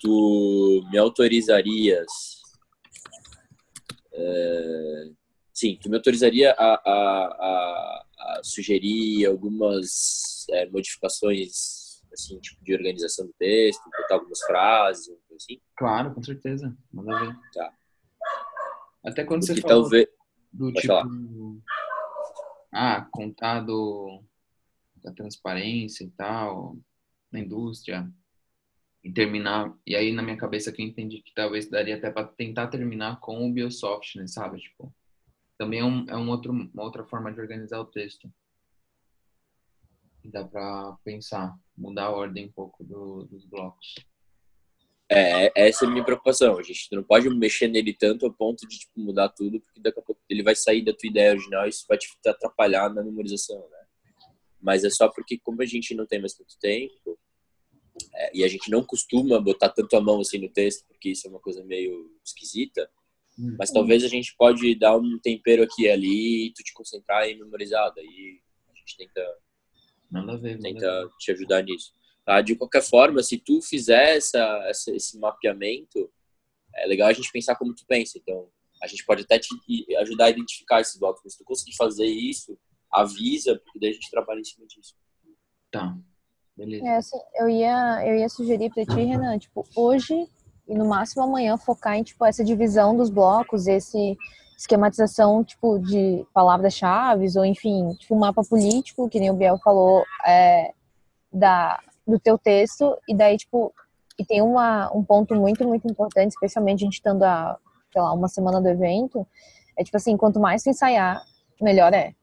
Tu 0.00 0.86
me 0.90 0.98
autorizarias. 0.98 2.42
é, 4.12 5.10
sim, 5.56 5.78
tu 5.80 5.88
me 5.88 5.96
autorizaria 5.96 6.52
a, 6.52 6.74
a, 6.74 6.90
a, 6.90 8.06
a 8.18 8.40
sugerir 8.44 9.24
algumas 9.24 10.44
é, 10.50 10.68
modificações 10.68 11.86
assim, 12.12 12.38
tipo, 12.40 12.62
de 12.62 12.74
organização 12.74 13.26
do 13.26 13.32
texto, 13.38 13.82
botar 13.84 14.14
algumas 14.14 14.40
frases, 14.40 15.08
assim. 15.34 15.60
Claro, 15.76 16.14
com 16.14 16.22
certeza. 16.22 16.76
Manda 16.92 17.18
ver. 17.20 17.36
Tá. 17.52 17.72
Até 19.04 19.24
quando 19.24 19.46
você 19.46 19.54
Porque 19.54 19.66
falou 19.66 19.84
talvez. 19.84 20.06
do 20.52 20.66
Pode 20.66 20.80
tipo. 20.80 20.86
falar. 20.88 21.06
Ah, 22.72 23.08
contar 23.10 23.60
do, 23.60 24.22
da 25.02 25.12
transparência 25.12 26.04
e 26.04 26.10
tal, 26.10 26.76
na 27.32 27.40
indústria. 27.40 28.10
E 29.02 29.12
terminar. 29.12 29.74
E 29.86 29.94
aí, 29.96 30.12
na 30.12 30.22
minha 30.22 30.36
cabeça, 30.36 30.72
que 30.72 30.82
eu 30.82 30.86
entendi 30.86 31.22
que 31.22 31.32
talvez 31.34 31.68
daria 31.68 31.96
até 31.96 32.10
para 32.10 32.26
tentar 32.26 32.66
terminar 32.68 33.20
com 33.20 33.46
o 33.46 33.52
Biosoft, 33.52 34.16
né? 34.18 34.26
Sabe? 34.26 34.58
Tipo. 34.58 34.92
Também 35.58 35.80
é, 35.80 35.84
um, 35.84 36.06
é 36.08 36.16
um 36.16 36.28
outro, 36.28 36.52
uma 36.52 36.82
outra 36.82 37.04
forma 37.04 37.32
de 37.32 37.40
organizar 37.40 37.80
o 37.80 37.86
texto. 37.86 38.30
Dá 40.24 40.44
para 40.44 40.96
pensar, 41.04 41.56
mudar 41.76 42.04
a 42.04 42.10
ordem 42.10 42.46
um 42.46 42.52
pouco 42.52 42.82
do, 42.84 43.24
dos 43.24 43.44
blocos. 43.44 43.94
É, 45.08 45.52
essa 45.68 45.84
é 45.84 45.88
a 45.88 45.90
minha 45.90 46.04
preocupação. 46.04 46.58
A 46.58 46.62
gente 46.62 46.88
não 46.92 47.02
pode 47.02 47.28
mexer 47.30 47.68
nele 47.68 47.94
tanto 47.94 48.26
a 48.26 48.32
ponto 48.32 48.66
de 48.66 48.78
tipo, 48.78 49.00
mudar 49.00 49.28
tudo, 49.28 49.60
porque 49.60 49.80
daqui 49.80 50.00
a 50.00 50.02
pouco 50.02 50.20
ele 50.28 50.42
vai 50.42 50.56
sair 50.56 50.84
da 50.84 50.92
tua 50.92 51.08
ideia 51.08 51.32
original 51.32 51.64
e 51.64 51.68
isso 51.68 51.86
vai 51.88 51.96
te 51.96 52.08
atrapalhar 52.26 52.92
na 52.92 53.04
memorização, 53.04 53.68
né? 53.70 53.86
Mas 54.60 54.82
é 54.82 54.90
só 54.90 55.08
porque, 55.08 55.38
como 55.38 55.62
a 55.62 55.66
gente 55.66 55.94
não 55.94 56.06
tem 56.06 56.18
mais 56.18 56.34
tanto 56.34 56.58
tempo, 56.58 57.16
é, 58.14 58.36
e 58.36 58.44
a 58.44 58.48
gente 58.48 58.68
não 58.70 58.82
costuma 58.84 59.40
botar 59.40 59.68
tanto 59.68 59.96
a 59.96 60.00
mão 60.00 60.20
assim 60.20 60.38
no 60.38 60.48
texto, 60.48 60.84
porque 60.88 61.10
isso 61.10 61.26
é 61.26 61.30
uma 61.30 61.40
coisa 61.40 61.62
meio 61.62 62.10
esquisita. 62.24 62.90
Mas 63.58 63.70
talvez 63.70 64.02
a 64.02 64.08
gente 64.08 64.34
pode 64.36 64.74
dar 64.74 64.96
um 64.96 65.18
tempero 65.18 65.62
aqui 65.62 65.84
e 65.84 65.90
ali 65.90 66.46
e 66.46 66.52
tu 66.52 66.62
te 66.62 66.72
concentrar 66.72 67.26
em 67.28 67.38
memorizar. 67.38 67.92
Daí 67.94 68.40
a 68.70 68.78
gente 68.78 68.96
tenta 68.96 69.22
Nada 70.10 70.32
a 70.32 70.36
ver. 70.36 70.56
nada 70.56 70.62
tenta 70.62 71.10
te 71.18 71.32
ajudar 71.32 71.62
nisso. 71.62 71.92
Tá? 72.24 72.40
De 72.40 72.56
qualquer 72.56 72.82
forma, 72.82 73.22
se 73.22 73.38
tu 73.38 73.60
fizer 73.60 74.16
essa, 74.16 74.40
essa, 74.68 74.90
esse 74.94 75.18
mapeamento, 75.18 76.10
é 76.74 76.86
legal 76.86 77.08
a 77.08 77.12
gente 77.12 77.30
pensar 77.30 77.56
como 77.56 77.74
tu 77.74 77.84
pensa. 77.86 78.18
Então, 78.18 78.48
a 78.82 78.86
gente 78.86 79.04
pode 79.04 79.22
até 79.22 79.38
te 79.38 79.48
ajudar 79.98 80.26
a 80.26 80.30
identificar 80.30 80.80
esses 80.80 80.98
blocos. 80.98 81.20
Mas 81.24 81.34
se 81.34 81.38
tu 81.38 81.44
conseguir 81.44 81.76
fazer 81.76 82.06
isso, 82.06 82.58
avisa, 82.90 83.58
porque 83.58 83.78
daí 83.78 83.90
a 83.90 83.92
gente 83.92 84.10
trabalha 84.10 84.40
em 84.40 84.44
cima 84.44 84.66
disso. 84.66 84.94
Tá. 85.70 85.96
Beleza. 86.56 86.86
É, 86.86 86.96
assim, 86.96 87.18
eu 87.34 87.48
ia, 87.50 88.06
eu 88.06 88.16
ia 88.16 88.28
sugerir 88.28 88.70
pra 88.70 88.86
ti, 88.86 88.94
Renan, 88.94 89.38
tipo, 89.38 89.68
hoje 89.76 90.26
e 90.68 90.74
no 90.74 90.86
máximo 90.86 91.22
amanhã 91.22 91.56
focar 91.56 91.96
em, 91.96 92.02
tipo, 92.02 92.24
essa 92.24 92.44
divisão 92.44 92.96
dos 92.96 93.10
blocos, 93.10 93.66
esse 93.66 94.16
esquematização, 94.56 95.44
tipo, 95.44 95.78
de 95.78 96.26
palavras-chave, 96.32 97.26
ou 97.36 97.44
enfim, 97.44 97.92
tipo, 97.94 98.14
um 98.14 98.18
mapa 98.18 98.42
político, 98.42 99.08
que 99.08 99.20
nem 99.20 99.30
o 99.30 99.34
Biel 99.34 99.58
falou, 99.58 100.02
é, 100.26 100.72
da, 101.30 101.78
do 102.06 102.18
teu 102.18 102.38
texto, 102.38 102.96
e 103.06 103.14
daí, 103.14 103.36
tipo, 103.36 103.72
e 104.18 104.24
tem 104.24 104.40
uma, 104.40 104.90
um 104.96 105.04
ponto 105.04 105.34
muito, 105.34 105.66
muito 105.68 105.86
importante, 105.86 106.32
especialmente 106.32 106.80
a 106.80 106.84
gente 106.86 106.94
estando 106.94 107.22
a, 107.22 107.58
sei 107.92 108.00
lá, 108.00 108.12
uma 108.14 108.28
semana 108.28 108.60
do 108.60 108.68
evento, 108.68 109.26
é, 109.78 109.84
tipo 109.84 109.96
assim, 109.96 110.16
quanto 110.16 110.40
mais 110.40 110.62
tu 110.62 110.70
ensaiar, 110.70 111.22
melhor 111.60 111.92
é. 111.92 112.14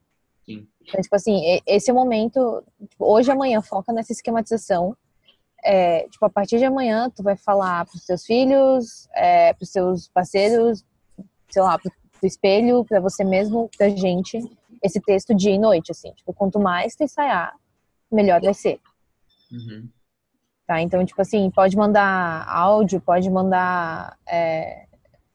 Sim. 0.43 0.67
Então, 0.81 1.01
tipo 1.01 1.15
assim, 1.15 1.61
esse 1.65 1.89
é 1.91 1.93
o 1.93 1.95
momento, 1.95 2.63
tipo, 2.89 3.05
hoje 3.05 3.29
e 3.29 3.31
amanhã, 3.31 3.61
foca 3.61 3.93
nessa 3.93 4.11
esquematização, 4.11 4.97
é, 5.63 6.07
tipo, 6.09 6.25
a 6.25 6.29
partir 6.29 6.57
de 6.57 6.65
amanhã, 6.65 7.09
tu 7.09 7.23
vai 7.23 7.37
falar 7.37 7.85
pros 7.85 8.05
teus 8.05 8.25
filhos, 8.25 9.07
é, 9.13 9.53
pros 9.53 9.69
seus 9.69 10.09
parceiros, 10.09 10.83
sei 11.49 11.61
lá, 11.61 11.77
pro, 11.79 11.91
pro 12.19 12.27
espelho, 12.27 12.83
pra 12.85 12.99
você 12.99 13.23
mesmo, 13.23 13.69
pra 13.77 13.89
gente, 13.89 14.39
esse 14.83 14.99
texto 14.99 15.33
dia 15.33 15.53
e 15.53 15.59
noite, 15.59 15.91
assim. 15.91 16.11
Tipo, 16.13 16.33
quanto 16.33 16.59
mais 16.59 16.95
tu 16.95 17.03
ensaiar, 17.03 17.53
melhor 18.11 18.41
vai 18.41 18.53
ser. 18.53 18.79
Uhum. 19.51 19.89
Tá? 20.67 20.81
Então, 20.81 21.05
tipo 21.05 21.21
assim, 21.21 21.49
pode 21.51 21.75
mandar 21.77 22.45
áudio, 22.47 22.99
pode 22.99 23.29
mandar 23.29 24.17
é, 24.27 24.85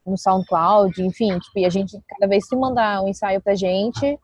no 0.05 0.17
SoundCloud, 0.17 1.01
enfim, 1.03 1.37
tipo, 1.39 1.59
e 1.59 1.65
a 1.65 1.69
gente, 1.69 1.99
cada 2.07 2.27
vez 2.27 2.47
que 2.47 2.55
mandar 2.55 3.01
um 3.03 3.07
ensaio 3.07 3.41
pra 3.41 3.55
gente, 3.55 4.19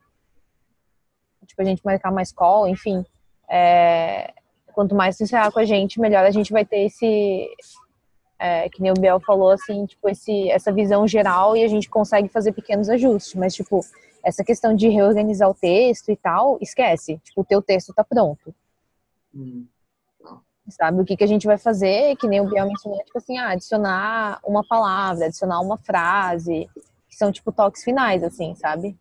tipo, 1.45 1.61
a 1.61 1.65
gente 1.65 1.83
marcar 1.85 2.11
mais 2.11 2.31
call, 2.31 2.67
enfim, 2.67 3.03
é, 3.49 4.33
quanto 4.75 4.93
mais 4.93 5.19
ensaiar 5.19 5.51
com 5.51 5.59
a 5.59 5.65
gente, 5.65 5.99
melhor 5.99 6.25
a 6.25 6.31
gente 6.31 6.51
vai 6.51 6.65
ter 6.65 6.85
esse, 6.85 7.49
é, 8.37 8.69
que 8.69 8.81
nem 8.81 8.91
o 8.91 8.95
Biel 8.99 9.19
falou, 9.19 9.49
assim, 9.49 9.85
tipo, 9.85 10.07
esse, 10.09 10.51
essa 10.51 10.71
visão 10.71 11.07
geral 11.07 11.55
e 11.55 11.63
a 11.63 11.67
gente 11.67 11.89
consegue 11.89 12.29
fazer 12.29 12.51
pequenos 12.51 12.89
ajustes, 12.89 13.33
mas, 13.33 13.55
tipo, 13.55 13.79
essa 14.23 14.43
questão 14.43 14.75
de 14.75 14.89
reorganizar 14.89 15.49
o 15.49 15.53
texto 15.55 16.11
e 16.11 16.15
tal, 16.15 16.57
esquece, 16.61 17.17
tipo, 17.23 17.41
o 17.41 17.45
teu 17.45 17.61
texto 17.61 17.93
tá 17.93 18.03
pronto. 18.03 18.53
Hum 19.33 19.65
sabe? 20.71 21.01
O 21.01 21.05
que, 21.05 21.15
que 21.15 21.23
a 21.23 21.27
gente 21.27 21.45
vai 21.45 21.57
fazer, 21.57 22.15
que 22.17 22.27
nem 22.27 22.41
o 22.41 22.49
Biel 22.49 22.67
mencionou, 22.67 22.99
tipo 23.03 23.17
assim, 23.17 23.37
ah, 23.37 23.49
adicionar 23.49 24.39
uma 24.43 24.63
palavra, 24.65 25.25
adicionar 25.25 25.59
uma 25.61 25.77
frase, 25.77 26.69
que 27.07 27.15
são, 27.15 27.31
tipo, 27.31 27.51
toques 27.51 27.83
finais, 27.83 28.23
assim, 28.23 28.55
sabe? 28.55 28.97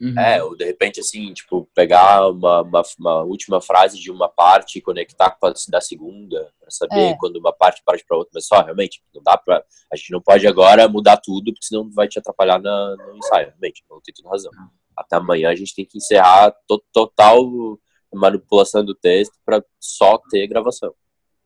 Uhum. 0.00 0.18
É, 0.18 0.42
ou 0.42 0.56
de 0.56 0.64
repente, 0.64 1.00
assim, 1.00 1.32
tipo, 1.32 1.68
pegar 1.74 2.28
uma, 2.28 2.62
uma, 2.62 2.82
uma, 2.98 3.22
última 3.22 3.60
frase 3.60 3.98
de 3.98 4.10
uma 4.10 4.28
parte 4.28 4.78
e 4.78 4.82
conectar 4.82 5.30
com 5.30 5.46
a 5.46 5.52
da 5.68 5.80
segunda, 5.80 6.52
para 6.58 6.70
saber 6.70 7.12
é. 7.12 7.16
quando 7.16 7.36
uma 7.36 7.52
parte 7.52 7.82
parte 7.84 8.04
para 8.06 8.16
outra, 8.16 8.32
mas 8.34 8.46
só, 8.46 8.62
realmente, 8.62 9.02
não 9.14 9.22
dá 9.22 9.36
pra. 9.36 9.64
A 9.92 9.96
gente 9.96 10.10
não 10.10 10.20
pode 10.20 10.46
agora 10.46 10.88
mudar 10.88 11.16
tudo, 11.18 11.52
porque 11.52 11.66
senão 11.66 11.88
vai 11.90 12.08
te 12.08 12.18
atrapalhar 12.18 12.60
na, 12.60 12.96
no 12.96 13.16
ensaio, 13.16 13.48
realmente, 13.48 13.84
não 13.88 14.00
tem 14.00 14.14
toda 14.14 14.30
razão. 14.30 14.50
Até 14.96 15.16
amanhã 15.16 15.50
a 15.50 15.54
gente 15.54 15.74
tem 15.74 15.84
que 15.84 15.98
encerrar 15.98 16.52
to, 16.66 16.82
total 16.92 17.78
manipulação 18.12 18.84
do 18.84 18.94
texto 18.94 19.34
para 19.44 19.64
só 19.80 20.18
ter 20.30 20.46
gravação. 20.46 20.94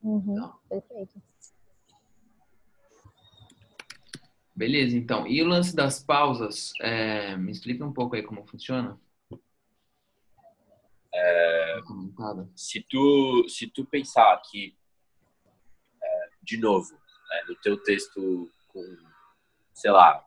Uhum, 0.02 0.50
perfeito. 0.68 1.20
Beleza, 4.58 4.96
então. 4.96 5.24
E 5.24 5.40
o 5.40 5.46
lance 5.46 5.72
das 5.72 6.02
pausas? 6.02 6.72
É, 6.80 7.36
me 7.36 7.52
explica 7.52 7.84
um 7.84 7.92
pouco 7.92 8.16
aí 8.16 8.24
como 8.24 8.44
funciona. 8.44 9.00
É, 11.14 11.80
se 12.56 12.82
tu 12.82 13.48
se 13.48 13.68
tu 13.68 13.84
pensar 13.84 14.36
que 14.50 14.76
é, 16.02 16.30
de 16.42 16.56
novo 16.56 16.92
né, 16.92 17.44
no 17.48 17.54
teu 17.60 17.80
texto 17.84 18.50
com 18.66 18.82
sei 19.72 19.92
lá 19.92 20.26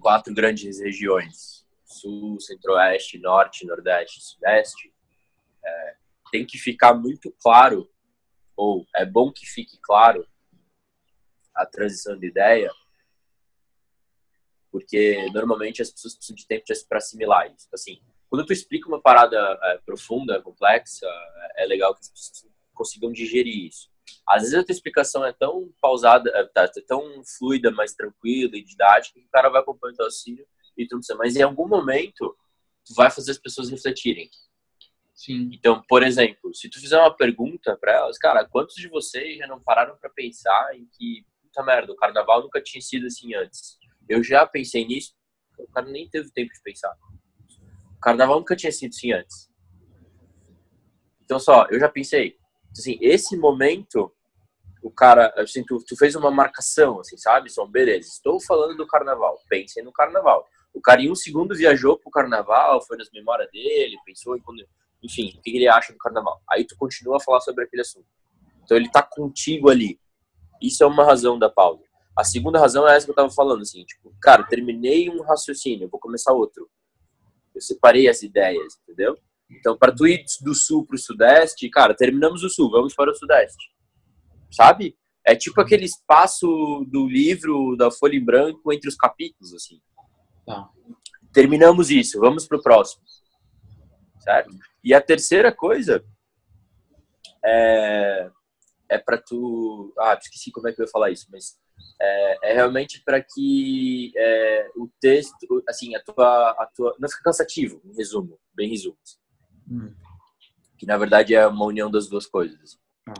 quatro 0.00 0.32
grandes 0.32 0.80
regiões 0.80 1.66
sul, 1.84 2.40
centro-oeste, 2.40 3.18
norte, 3.18 3.66
nordeste, 3.66 4.22
sudeste, 4.22 4.90
é, 5.62 5.96
tem 6.32 6.46
que 6.46 6.56
ficar 6.56 6.94
muito 6.94 7.30
claro, 7.42 7.90
ou 8.56 8.86
é 8.96 9.04
bom 9.04 9.30
que 9.30 9.44
fique 9.44 9.78
claro 9.82 10.26
a 11.54 11.66
transição 11.66 12.18
de 12.18 12.26
ideia, 12.26 12.70
porque 14.70 15.28
normalmente 15.32 15.82
as 15.82 15.90
pessoas 15.90 16.14
precisam 16.14 16.36
de 16.36 16.46
tempo 16.46 16.64
para 16.88 16.98
assimilar 16.98 17.52
isso. 17.52 17.68
Assim, 17.72 18.00
quando 18.28 18.46
tu 18.46 18.52
explica 18.52 18.88
uma 18.88 19.00
parada 19.00 19.36
é, 19.62 19.78
profunda, 19.78 20.40
complexa, 20.40 21.06
é 21.56 21.66
legal 21.66 21.94
que 21.94 22.00
as 22.00 22.08
pessoas 22.08 22.52
consigam 22.72 23.12
digerir 23.12 23.66
isso. 23.66 23.90
Às 24.26 24.42
vezes 24.42 24.56
a 24.56 24.64
tua 24.64 24.72
explicação 24.72 25.24
é 25.24 25.32
tão 25.32 25.72
pausada, 25.80 26.30
é, 26.34 26.44
tá, 26.44 26.64
é 26.64 26.80
tão 26.86 27.22
fluida, 27.38 27.70
mais 27.70 27.92
tranquila 27.92 28.56
e 28.56 28.64
didática 28.64 29.18
que 29.18 29.26
o 29.26 29.30
cara 29.30 29.48
vai 29.48 29.60
acompanhando 29.60 29.94
o 29.94 29.96
teu 29.98 30.06
auxílio 30.06 30.46
e 30.76 30.86
tudo 30.86 31.00
isso. 31.00 31.16
Mas 31.16 31.36
em 31.36 31.42
algum 31.42 31.68
momento, 31.68 32.36
tu 32.84 32.94
vai 32.94 33.10
fazer 33.10 33.32
as 33.32 33.38
pessoas 33.38 33.70
refletirem. 33.70 34.30
Sim. 35.14 35.50
Então, 35.52 35.82
por 35.86 36.02
exemplo, 36.02 36.54
se 36.54 36.70
tu 36.70 36.80
fizer 36.80 36.98
uma 36.98 37.14
pergunta 37.14 37.76
para 37.76 37.92
elas, 37.92 38.16
cara, 38.16 38.46
quantos 38.46 38.74
de 38.76 38.88
vocês 38.88 39.36
já 39.36 39.46
não 39.46 39.60
pararam 39.60 39.96
para 39.96 40.08
pensar 40.08 40.74
em 40.74 40.86
que, 40.96 41.26
puta 41.50 41.62
merda, 41.64 41.92
o 41.92 41.96
carnaval 41.96 42.42
nunca 42.42 42.62
tinha 42.62 42.80
sido 42.80 43.06
assim 43.06 43.34
antes? 43.34 43.78
Eu 44.08 44.22
já 44.22 44.46
pensei 44.46 44.86
nisso, 44.86 45.14
o 45.58 45.66
cara 45.68 45.86
nem 45.86 46.08
teve 46.08 46.30
tempo 46.30 46.52
de 46.52 46.62
pensar. 46.62 46.96
O 47.96 48.00
carnaval 48.00 48.38
nunca 48.38 48.56
tinha 48.56 48.72
sido 48.72 48.90
assim 48.90 49.12
antes. 49.12 49.50
Então, 51.22 51.38
só, 51.38 51.66
eu 51.70 51.78
já 51.78 51.88
pensei. 51.88 52.36
Assim, 52.72 52.98
esse 53.00 53.36
momento, 53.36 54.12
o 54.82 54.90
cara, 54.90 55.32
assim, 55.36 55.64
tu, 55.64 55.78
tu 55.86 55.96
fez 55.96 56.14
uma 56.14 56.30
marcação, 56.30 57.00
assim, 57.00 57.16
sabe? 57.16 57.50
Só, 57.50 57.66
beleza, 57.66 58.08
estou 58.08 58.40
falando 58.40 58.76
do 58.76 58.86
carnaval, 58.86 59.38
pensem 59.48 59.84
no 59.84 59.92
carnaval. 59.92 60.48
O 60.72 60.80
cara 60.80 61.02
em 61.02 61.10
um 61.10 61.14
segundo 61.14 61.54
viajou 61.54 61.98
pro 61.98 62.10
carnaval, 62.10 62.80
foi 62.86 62.96
nas 62.96 63.10
memórias 63.10 63.50
dele, 63.50 63.96
pensou 64.04 64.36
em 64.36 64.40
quando, 64.40 64.64
enfim, 65.02 65.34
o 65.36 65.42
que 65.42 65.56
ele 65.56 65.68
acha 65.68 65.92
do 65.92 65.98
carnaval. 65.98 66.40
Aí 66.48 66.64
tu 66.64 66.76
continua 66.76 67.16
a 67.16 67.20
falar 67.20 67.40
sobre 67.40 67.64
aquele 67.64 67.82
assunto. 67.82 68.06
Então 68.62 68.76
ele 68.76 68.90
tá 68.90 69.02
contigo 69.02 69.68
ali. 69.68 70.00
Isso 70.60 70.82
é 70.82 70.86
uma 70.86 71.04
razão 71.04 71.38
da 71.38 71.48
pausa. 71.48 71.82
A 72.16 72.24
segunda 72.24 72.58
razão 72.58 72.86
é 72.86 72.96
essa 72.96 73.06
que 73.06 73.12
eu 73.12 73.16
tava 73.16 73.30
falando, 73.30 73.62
assim, 73.62 73.84
tipo, 73.84 74.14
cara, 74.20 74.42
terminei 74.44 75.08
um 75.08 75.22
raciocínio, 75.22 75.88
vou 75.88 76.00
começar 76.00 76.32
outro. 76.32 76.68
Eu 77.54 77.60
separei 77.60 78.08
as 78.08 78.22
ideias, 78.22 78.78
entendeu? 78.82 79.16
Então, 79.50 79.76
para 79.76 79.94
tu 79.94 80.06
ir 80.06 80.24
do 80.42 80.54
sul 80.54 80.86
pro 80.86 80.98
sudeste, 80.98 81.68
cara, 81.70 81.94
terminamos 81.94 82.44
o 82.44 82.48
sul, 82.48 82.70
vamos 82.70 82.94
para 82.94 83.10
o 83.10 83.14
sudeste. 83.14 83.70
Sabe? 84.50 84.96
É 85.24 85.34
tipo 85.34 85.60
aquele 85.60 85.84
espaço 85.84 86.46
do 86.88 87.06
livro, 87.06 87.76
da 87.76 87.90
folha 87.90 88.16
em 88.16 88.24
branco 88.24 88.72
entre 88.72 88.88
os 88.88 88.96
capítulos, 88.96 89.54
assim. 89.54 89.80
Tá. 90.46 90.68
Terminamos 91.32 91.90
isso, 91.90 92.18
vamos 92.20 92.46
pro 92.46 92.62
próximo. 92.62 93.02
Certo? 94.20 94.50
E 94.82 94.92
a 94.94 95.00
terceira 95.00 95.52
coisa 95.52 96.04
é, 97.44 98.30
é 98.90 98.98
para 98.98 99.16
tu. 99.16 99.94
Ah, 99.98 100.18
esqueci 100.20 100.50
como 100.50 100.68
é 100.68 100.72
que 100.72 100.80
eu 100.80 100.84
ia 100.84 100.90
falar 100.90 101.10
isso, 101.10 101.26
mas 101.30 101.56
é, 102.00 102.50
é 102.50 102.54
realmente 102.54 103.02
para 103.04 103.22
que 103.22 104.12
é, 104.16 104.70
o 104.76 104.90
texto, 105.00 105.62
assim, 105.68 105.94
a 105.94 106.02
tua, 106.02 106.50
a 106.50 106.68
tua. 106.74 106.96
Não 106.98 107.08
fica 107.08 107.22
cansativo, 107.22 107.80
em 107.84 107.94
resumo, 107.94 108.38
bem 108.52 108.68
resumo. 108.68 108.98
Assim. 109.02 109.18
Hum. 109.70 109.94
Que 110.76 110.86
na 110.86 110.96
verdade 110.96 111.34
é 111.34 111.46
uma 111.46 111.66
união 111.66 111.90
das 111.90 112.08
duas 112.08 112.26
coisas. 112.26 112.78
Ah. 113.08 113.14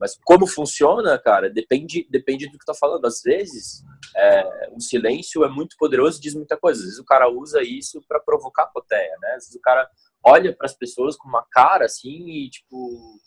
Mas 0.00 0.18
como 0.24 0.46
funciona, 0.46 1.18
cara, 1.18 1.50
depende, 1.50 2.08
depende 2.10 2.48
do 2.48 2.58
que 2.58 2.64
tá 2.64 2.72
falando. 2.72 3.04
Às 3.04 3.20
vezes, 3.20 3.84
é, 4.16 4.70
o 4.74 4.80
silêncio 4.80 5.44
é 5.44 5.48
muito 5.50 5.76
poderoso 5.78 6.18
e 6.18 6.22
diz 6.22 6.34
muita 6.34 6.56
coisa. 6.56 6.80
Às 6.80 6.86
vezes 6.86 6.98
o 6.98 7.04
cara 7.04 7.28
usa 7.28 7.62
isso 7.62 8.02
para 8.08 8.18
provocar 8.18 8.62
a 8.62 8.68
poteia, 8.68 9.14
né? 9.20 9.28
Às 9.32 9.44
vezes 9.44 9.56
o 9.56 9.60
cara 9.60 9.86
olha 10.24 10.56
para 10.56 10.64
as 10.64 10.74
pessoas 10.74 11.16
com 11.16 11.28
uma 11.28 11.44
cara 11.50 11.84
assim 11.84 12.28
e 12.28 12.48
tipo, 12.48 13.20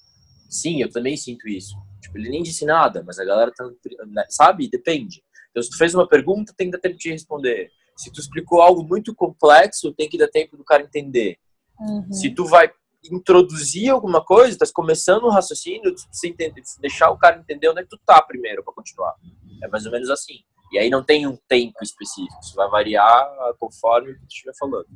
sim, 0.54 0.82
eu 0.82 0.90
também 0.90 1.18
sinto 1.18 1.48
isso. 1.48 1.76
Tipo, 2.02 2.18
ele 2.18 2.30
nem 2.30 2.44
disse 2.44 2.66
nada, 2.66 3.04
mas 3.06 3.18
a 3.20 3.26
galera 3.26 3.52
tá, 3.52 3.66
né? 4.08 4.26
sabe? 4.30 4.70
Depende. 4.70 5.24
Então, 5.50 5.62
se 5.64 5.70
tu 5.70 5.78
fez 5.78 5.94
uma 5.94 6.08
pergunta, 6.08 6.54
tem 6.56 6.68
que 6.68 6.78
dar 6.78 6.82
tempo 6.82 6.98
de 6.98 7.12
responder. 7.12 7.70
Se 7.96 8.12
tu 8.12 8.20
explicou 8.20 8.62
algo 8.62 8.84
muito 8.84 9.14
complexo, 9.14 9.94
tem 9.94 10.10
que 10.10 10.18
dar 10.18 10.28
tempo 10.28 10.58
do 10.58 10.64
cara 10.64 10.84
entender. 10.84 11.38
Uhum. 11.80 12.12
Se 12.12 12.30
tu 12.30 12.46
vai 12.46 12.72
introduzir 13.12 13.90
alguma 13.90 14.24
coisa, 14.24 14.52
estás 14.52 14.72
começando 14.72 15.26
um 15.26 15.30
raciocínio, 15.30 15.94
você 16.12 16.28
entender, 16.28 16.62
deixar 16.80 17.12
o 17.12 17.18
cara 17.18 17.38
entender 17.38 17.70
onde 17.70 17.82
é 17.82 17.84
que 17.84 17.90
tu 17.90 18.00
tá 18.06 18.22
primeiro 18.22 18.64
para 18.64 18.74
continuar. 18.74 19.16
É 19.62 19.68
mais 19.68 19.86
ou 19.86 19.92
menos 19.92 20.10
assim. 20.10 20.40
E 20.72 20.80
aí 20.80 20.90
não 20.90 21.04
tem 21.04 21.28
um 21.28 21.38
tempo 21.48 21.78
específico, 21.84 22.40
isso 22.42 22.56
vai 22.56 22.68
variar 22.70 23.30
conforme 23.60 24.12
o 24.12 24.16
que 24.16 24.22
tu 24.22 24.32
estiver 24.32 24.54
falando. 24.58 24.88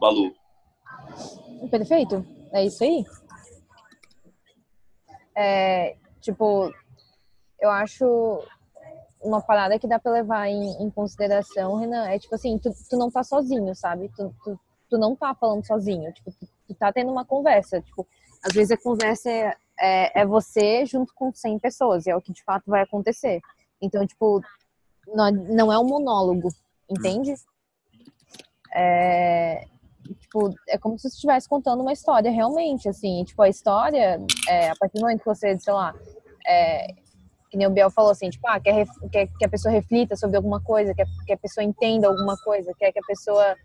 Malu. 0.00 0.32
Perfeito, 1.70 2.24
é 2.52 2.64
isso 2.64 2.82
aí. 2.82 3.04
É, 5.42 5.96
tipo, 6.20 6.70
eu 7.58 7.70
acho 7.70 8.46
uma 9.22 9.40
parada 9.40 9.78
que 9.78 9.88
dá 9.88 9.98
para 9.98 10.12
levar 10.12 10.48
em, 10.48 10.82
em, 10.82 10.90
consideração, 10.90 11.76
Renan, 11.76 12.08
é 12.08 12.18
tipo 12.18 12.34
assim, 12.34 12.58
tu, 12.58 12.70
tu 12.90 12.98
não 12.98 13.10
tá 13.10 13.24
sozinho, 13.24 13.74
sabe? 13.74 14.10
Tu, 14.14 14.34
tu, 14.44 14.60
tu 14.90 14.98
não 14.98 15.16
tá 15.16 15.34
falando 15.34 15.66
sozinho, 15.66 16.12
tipo, 16.12 16.30
tu, 16.32 16.46
tu 16.68 16.74
tá 16.74 16.92
tendo 16.92 17.10
uma 17.10 17.24
conversa, 17.24 17.80
tipo, 17.80 18.06
às 18.42 18.52
vezes 18.52 18.70
a 18.70 18.76
conversa 18.76 19.30
é, 19.30 19.56
é, 19.80 20.20
é, 20.20 20.26
você 20.26 20.84
junto 20.84 21.14
com 21.14 21.32
100 21.32 21.58
pessoas, 21.58 22.06
é 22.06 22.14
o 22.14 22.20
que 22.20 22.34
de 22.34 22.44
fato 22.44 22.70
vai 22.70 22.82
acontecer. 22.82 23.40
Então, 23.80 24.06
tipo, 24.06 24.42
não, 25.06 25.30
não 25.30 25.72
é 25.72 25.78
um 25.78 25.86
monólogo, 25.86 26.50
entende? 26.86 27.32
É, 28.74 29.66
tipo, 30.18 30.54
é 30.68 30.78
como 30.78 30.98
se 30.98 31.08
você 31.08 31.14
estivesse 31.14 31.48
contando 31.48 31.80
uma 31.80 31.92
história 31.92 32.30
realmente, 32.30 32.88
assim, 32.88 33.24
tipo, 33.24 33.40
a 33.42 33.48
história, 33.48 34.18
é, 34.48 34.70
a 34.70 34.76
partir 34.76 34.94
do 34.94 35.02
momento 35.02 35.20
que 35.20 35.26
você, 35.26 35.58
sei 35.58 35.72
lá, 35.72 35.94
é, 36.46 36.86
que 37.50 37.56
nem 37.56 37.66
o 37.66 37.70
Biel 37.70 37.90
falou 37.90 38.10
assim, 38.10 38.30
tipo, 38.30 38.46
ah, 38.48 38.60
quer, 38.60 38.86
quer 39.10 39.26
que 39.26 39.44
a 39.44 39.48
pessoa 39.48 39.72
reflita 39.72 40.16
sobre 40.16 40.36
alguma 40.36 40.60
coisa, 40.60 40.94
quer 40.94 41.06
que 41.26 41.32
a 41.32 41.38
pessoa 41.38 41.64
entenda 41.64 42.06
alguma 42.08 42.36
coisa, 42.38 42.72
quer 42.78 42.92
que 42.92 42.98
a 42.98 43.06
pessoa 43.06 43.56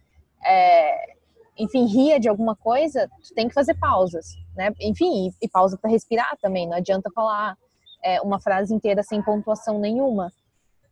é, 0.46 1.16
enfim, 1.58 1.86
ria 1.86 2.20
de 2.20 2.28
alguma 2.28 2.56
coisa, 2.56 3.10
tu 3.24 3.34
tem 3.34 3.48
que 3.48 3.54
fazer 3.54 3.76
pausas, 3.76 4.36
né? 4.56 4.74
Enfim, 4.80 5.28
e, 5.28 5.46
e 5.46 5.50
pausa 5.50 5.78
para 5.78 5.90
respirar 5.90 6.38
também. 6.42 6.68
Não 6.68 6.78
adianta 6.78 7.10
falar 7.14 7.58
é, 8.04 8.22
uma 8.22 8.40
frase 8.40 8.74
inteira 8.74 9.02
sem 9.04 9.22
pontuação 9.22 9.80
nenhuma, 9.80 10.32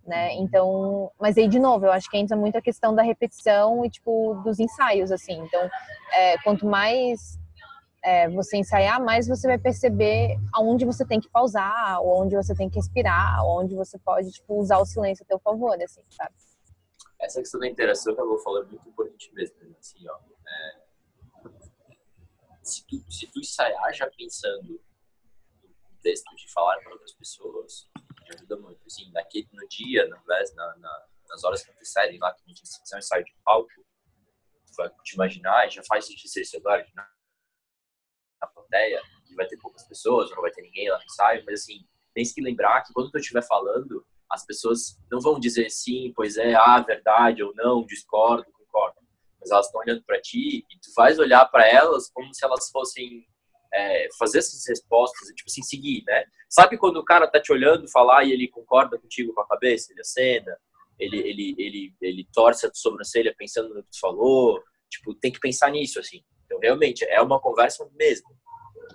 né? 0.05 0.33
Então, 0.35 1.11
mas 1.19 1.37
aí 1.37 1.47
de 1.47 1.59
novo, 1.59 1.85
eu 1.85 1.91
acho 1.91 2.09
que 2.09 2.17
entra 2.17 2.35
muito 2.35 2.57
a 2.57 2.61
questão 2.61 2.93
da 2.93 3.01
repetição 3.01 3.85
e 3.85 3.89
tipo 3.89 4.35
dos 4.43 4.59
ensaios, 4.59 5.11
assim. 5.11 5.39
Então, 5.39 5.69
é, 6.11 6.37
quanto 6.39 6.65
mais 6.65 7.39
é, 8.03 8.29
você 8.29 8.57
ensaiar, 8.57 9.01
mais 9.01 9.27
você 9.27 9.47
vai 9.47 9.57
perceber 9.57 10.37
aonde 10.53 10.85
você 10.85 11.05
tem 11.05 11.19
que 11.19 11.29
pausar, 11.29 12.01
onde 12.01 12.35
você 12.35 12.53
tem 12.53 12.69
que 12.69 12.75
respirar, 12.75 13.45
onde 13.45 13.75
você 13.75 13.97
pode 13.97 14.29
tipo, 14.31 14.59
usar 14.59 14.79
o 14.79 14.85
silêncio 14.85 15.23
a 15.23 15.27
teu 15.27 15.39
favor, 15.39 15.81
assim, 15.81 16.03
sabe? 16.09 16.35
Essa 17.21 17.39
questão 17.39 17.59
da 17.61 17.67
interação 17.67 18.13
que 18.13 18.19
eu 18.19 18.27
vou 18.27 18.39
falar 18.39 18.61
é 18.61 18.65
muito 18.65 18.89
importante 18.89 19.31
mesmo, 19.33 19.55
né? 19.61 19.75
assim, 19.79 20.05
ó. 20.09 20.19
É... 20.47 20.83
Se, 22.61 22.85
tu, 22.85 23.11
se 23.11 23.27
tu 23.27 23.39
ensaiar 23.39 23.93
já 23.93 24.09
pensando 24.17 24.81
no 25.63 25.97
texto 26.01 26.35
de 26.35 26.51
falar 26.51 26.77
para 26.81 26.91
outras 26.91 27.13
pessoas, 27.13 27.89
ajuda 28.33 28.57
muito. 28.57 28.81
Assim, 28.85 29.11
naquele, 29.11 29.47
no 29.53 29.67
dia, 29.67 30.07
na, 30.07 30.75
na, 30.77 31.05
nas 31.29 31.43
horas 31.43 31.63
que 31.63 31.71
antecedem 31.71 32.19
lá, 32.19 32.33
que 32.33 32.43
a 32.43 32.47
gente 32.47 32.63
tem 32.63 32.95
um 32.95 32.99
ensaio 32.99 33.25
de 33.25 33.33
palco, 33.43 33.69
tu 33.69 34.75
vai 34.77 34.89
te 35.03 35.13
imaginar, 35.13 35.69
já 35.69 35.83
faz 35.83 36.09
exercício 36.09 36.59
agora, 36.59 36.85
na, 36.95 37.07
na 38.41 38.47
plateia, 38.47 39.01
que 39.25 39.35
vai 39.35 39.47
ter 39.47 39.57
poucas 39.57 39.83
pessoas, 39.83 40.29
não 40.31 40.41
vai 40.41 40.51
ter 40.51 40.61
ninguém 40.61 40.89
lá 40.89 40.97
no 40.97 41.03
ensaio, 41.03 41.43
mas 41.45 41.61
assim, 41.61 41.85
tem 42.13 42.23
que 42.25 42.41
lembrar 42.41 42.81
que 42.83 42.93
quando 42.93 43.11
tu 43.11 43.17
estiver 43.17 43.43
falando, 43.43 44.05
as 44.29 44.45
pessoas 44.45 44.99
não 45.11 45.19
vão 45.19 45.39
dizer 45.39 45.69
sim, 45.69 46.11
pois 46.15 46.37
é, 46.37 46.55
ah, 46.55 46.79
verdade 46.79 47.43
ou 47.43 47.53
não, 47.55 47.85
discordo, 47.85 48.51
concordo. 48.51 48.99
Mas 49.39 49.51
elas 49.51 49.67
estão 49.67 49.81
olhando 49.81 50.03
para 50.03 50.21
ti 50.21 50.65
e 50.69 50.79
tu 50.79 50.91
vais 50.95 51.19
olhar 51.19 51.45
para 51.45 51.67
elas 51.67 52.09
como 52.09 52.33
se 52.33 52.43
elas 52.43 52.69
fossem 52.71 53.27
é, 53.73 54.07
fazer 54.17 54.39
essas 54.39 54.65
respostas, 54.67 55.27
tipo 55.29 55.49
assim, 55.49 55.63
seguir, 55.63 56.03
né? 56.05 56.23
Sabe 56.49 56.77
quando 56.77 56.97
o 56.97 57.05
cara 57.05 57.27
tá 57.27 57.41
te 57.41 57.51
olhando 57.51 57.89
falar 57.89 58.23
e 58.23 58.31
ele 58.31 58.47
concorda 58.47 58.99
contigo 58.99 59.33
com 59.33 59.41
a 59.41 59.47
cabeça, 59.47 59.91
ele 59.91 60.01
acena, 60.01 60.55
ele, 60.99 61.17
ele, 61.17 61.55
ele, 61.57 61.95
ele 61.99 62.27
torce 62.31 62.67
a 62.67 62.71
sobrancelha 62.73 63.33
pensando 63.37 63.73
no 63.73 63.83
que 63.83 63.91
tu 63.91 63.99
falou, 63.99 64.61
tipo, 64.89 65.13
tem 65.15 65.31
que 65.31 65.39
pensar 65.39 65.71
nisso, 65.71 65.99
assim. 65.99 66.23
Então, 66.45 66.59
realmente, 66.59 67.03
é 67.05 67.19
uma 67.21 67.39
conversa 67.39 67.87
mesmo. 67.95 68.27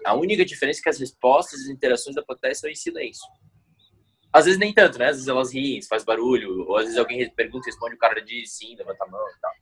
A 0.05 0.15
única 0.15 0.45
diferença 0.45 0.81
é 0.81 0.83
que 0.83 0.89
as 0.89 1.01
respostas 1.01 1.61
e 1.61 1.65
as 1.65 1.69
interações 1.69 2.17
acontecem 2.17 2.71
em 2.71 2.75
silêncio. 2.75 3.27
Às 4.33 4.45
vezes 4.45 4.61
nem 4.61 4.73
tanto, 4.73 4.99
né? 4.99 5.07
Às 5.07 5.17
vezes 5.17 5.29
elas 5.29 5.53
riem, 5.53 5.83
faz 5.83 6.05
barulho, 6.05 6.69
ou 6.69 6.77
às 6.77 6.85
vezes 6.85 6.99
alguém 6.99 7.29
pergunta, 7.31 7.67
responde, 7.67 7.95
o 7.95 7.99
cara 7.99 8.21
diz 8.23 8.57
sim, 8.57 8.77
levanta 8.77 9.05
a 9.05 9.09
mão 9.09 9.21
e 9.21 9.41
tal. 9.41 9.53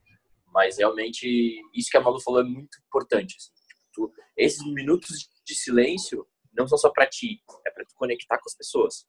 Mas 0.52 0.78
realmente, 0.78 1.60
isso 1.74 1.90
que 1.90 1.96
a 1.96 2.00
Malu 2.00 2.20
falou 2.20 2.40
é 2.40 2.44
muito 2.44 2.78
importante. 2.86 3.36
Assim. 3.36 3.55
Tu, 3.96 4.12
esses 4.36 4.62
minutos 4.66 5.30
de 5.42 5.54
silêncio 5.54 6.28
não 6.52 6.68
são 6.68 6.76
só 6.76 6.90
para 6.90 7.06
ti, 7.06 7.42
é 7.66 7.70
para 7.70 7.84
tu 7.86 7.94
conectar 7.94 8.38
com 8.38 8.46
as 8.46 8.54
pessoas. 8.54 9.06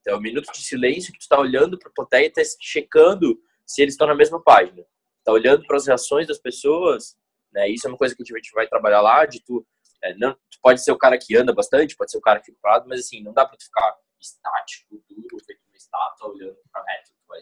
Então, 0.00 0.14
é 0.14 0.16
um 0.16 0.20
minuto 0.20 0.50
de 0.52 0.62
silêncio 0.62 1.12
que 1.12 1.18
tu 1.18 1.22
está 1.22 1.38
olhando 1.38 1.76
para 1.76 1.90
a 1.90 1.92
plateia 1.92 2.26
e 2.26 2.30
tá 2.30 2.40
checando 2.60 3.42
se 3.66 3.82
eles 3.82 3.94
estão 3.94 4.06
na 4.06 4.14
mesma 4.14 4.40
página. 4.40 4.84
Tá 5.24 5.32
olhando 5.32 5.66
para 5.66 5.76
as 5.76 5.86
reações 5.86 6.28
das 6.28 6.38
pessoas, 6.38 7.18
né? 7.52 7.68
Isso 7.68 7.86
é 7.86 7.90
uma 7.90 7.98
coisa 7.98 8.14
que 8.14 8.22
a 8.22 8.36
gente 8.36 8.52
vai 8.52 8.68
trabalhar 8.68 9.00
lá, 9.00 9.26
de 9.26 9.42
tu, 9.42 9.66
é, 10.02 10.14
não, 10.14 10.32
tu 10.48 10.58
pode 10.62 10.82
ser 10.82 10.92
o 10.92 10.98
cara 10.98 11.18
que 11.18 11.36
anda 11.36 11.52
bastante, 11.52 11.96
pode 11.96 12.10
ser 12.10 12.18
o 12.18 12.22
cara 12.22 12.38
que 12.38 12.46
fica 12.46 12.58
parado, 12.62 12.88
mas 12.88 13.00
assim, 13.00 13.22
não 13.22 13.32
dá 13.32 13.44
para 13.44 13.56
tu 13.58 13.64
ficar 13.64 13.98
estático, 14.20 15.02
duro, 15.08 15.44
feito 15.44 15.60
uma 15.68 15.76
estátua 15.76 16.28
olhando 16.28 16.56
para 16.72 16.84
reto. 16.84 17.10
Tu 17.10 17.26
vai 17.28 17.40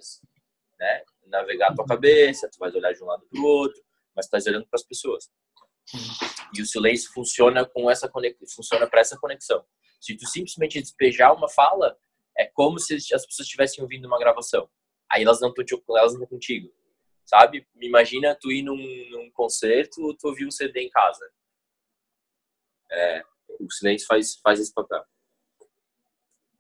né, 0.79 1.03
navegar 1.27 1.71
a 1.71 1.75
tua 1.75 1.87
cabeça, 1.87 2.49
tu 2.51 2.59
vai 2.59 2.71
olhar 2.71 2.93
de 2.93 3.03
um 3.03 3.07
lado 3.07 3.27
para 3.31 3.41
o 3.41 3.45
outro, 3.45 3.83
mas 4.15 4.27
tu 4.27 4.31
tá 4.31 4.39
olhando 4.51 4.67
para 4.67 4.77
as 4.77 4.85
pessoas. 4.85 5.31
E 6.55 6.63
o 6.63 6.67
silêncio 6.67 7.13
funciona 7.13 7.65
com 7.65 7.91
essa 7.91 8.09
conexão, 8.09 8.47
funciona 8.55 8.87
para 8.87 9.01
essa 9.01 9.19
conexão. 9.19 9.65
Se 10.01 10.17
tu 10.17 10.27
simplesmente 10.27 10.81
despejar 10.81 11.35
uma 11.35 11.49
fala, 11.49 11.99
é 12.37 12.47
como 12.47 12.79
se 12.79 12.95
as 12.95 13.27
pessoas 13.27 13.41
estivessem 13.41 13.83
ouvindo 13.83 14.07
uma 14.07 14.19
gravação. 14.19 14.69
Aí 15.11 15.23
elas 15.23 15.41
não 15.41 15.49
estão 15.51 15.97
elas 15.97 16.15
não 16.15 16.27
contigo, 16.27 16.73
sabe? 17.25 17.67
Imagina 17.81 18.37
tu 18.39 18.53
ir 18.53 18.63
num, 18.63 18.77
num 18.77 19.31
concerto, 19.33 20.15
tu 20.17 20.29
ouvir 20.29 20.47
um 20.47 20.51
CD 20.51 20.83
em 20.83 20.91
casa. 20.91 21.31
É, 22.91 23.23
o 23.61 23.71
silêncio 23.71 24.07
faz 24.07 24.37
faz 24.37 24.61
esse 24.61 24.73
papel. 24.73 25.05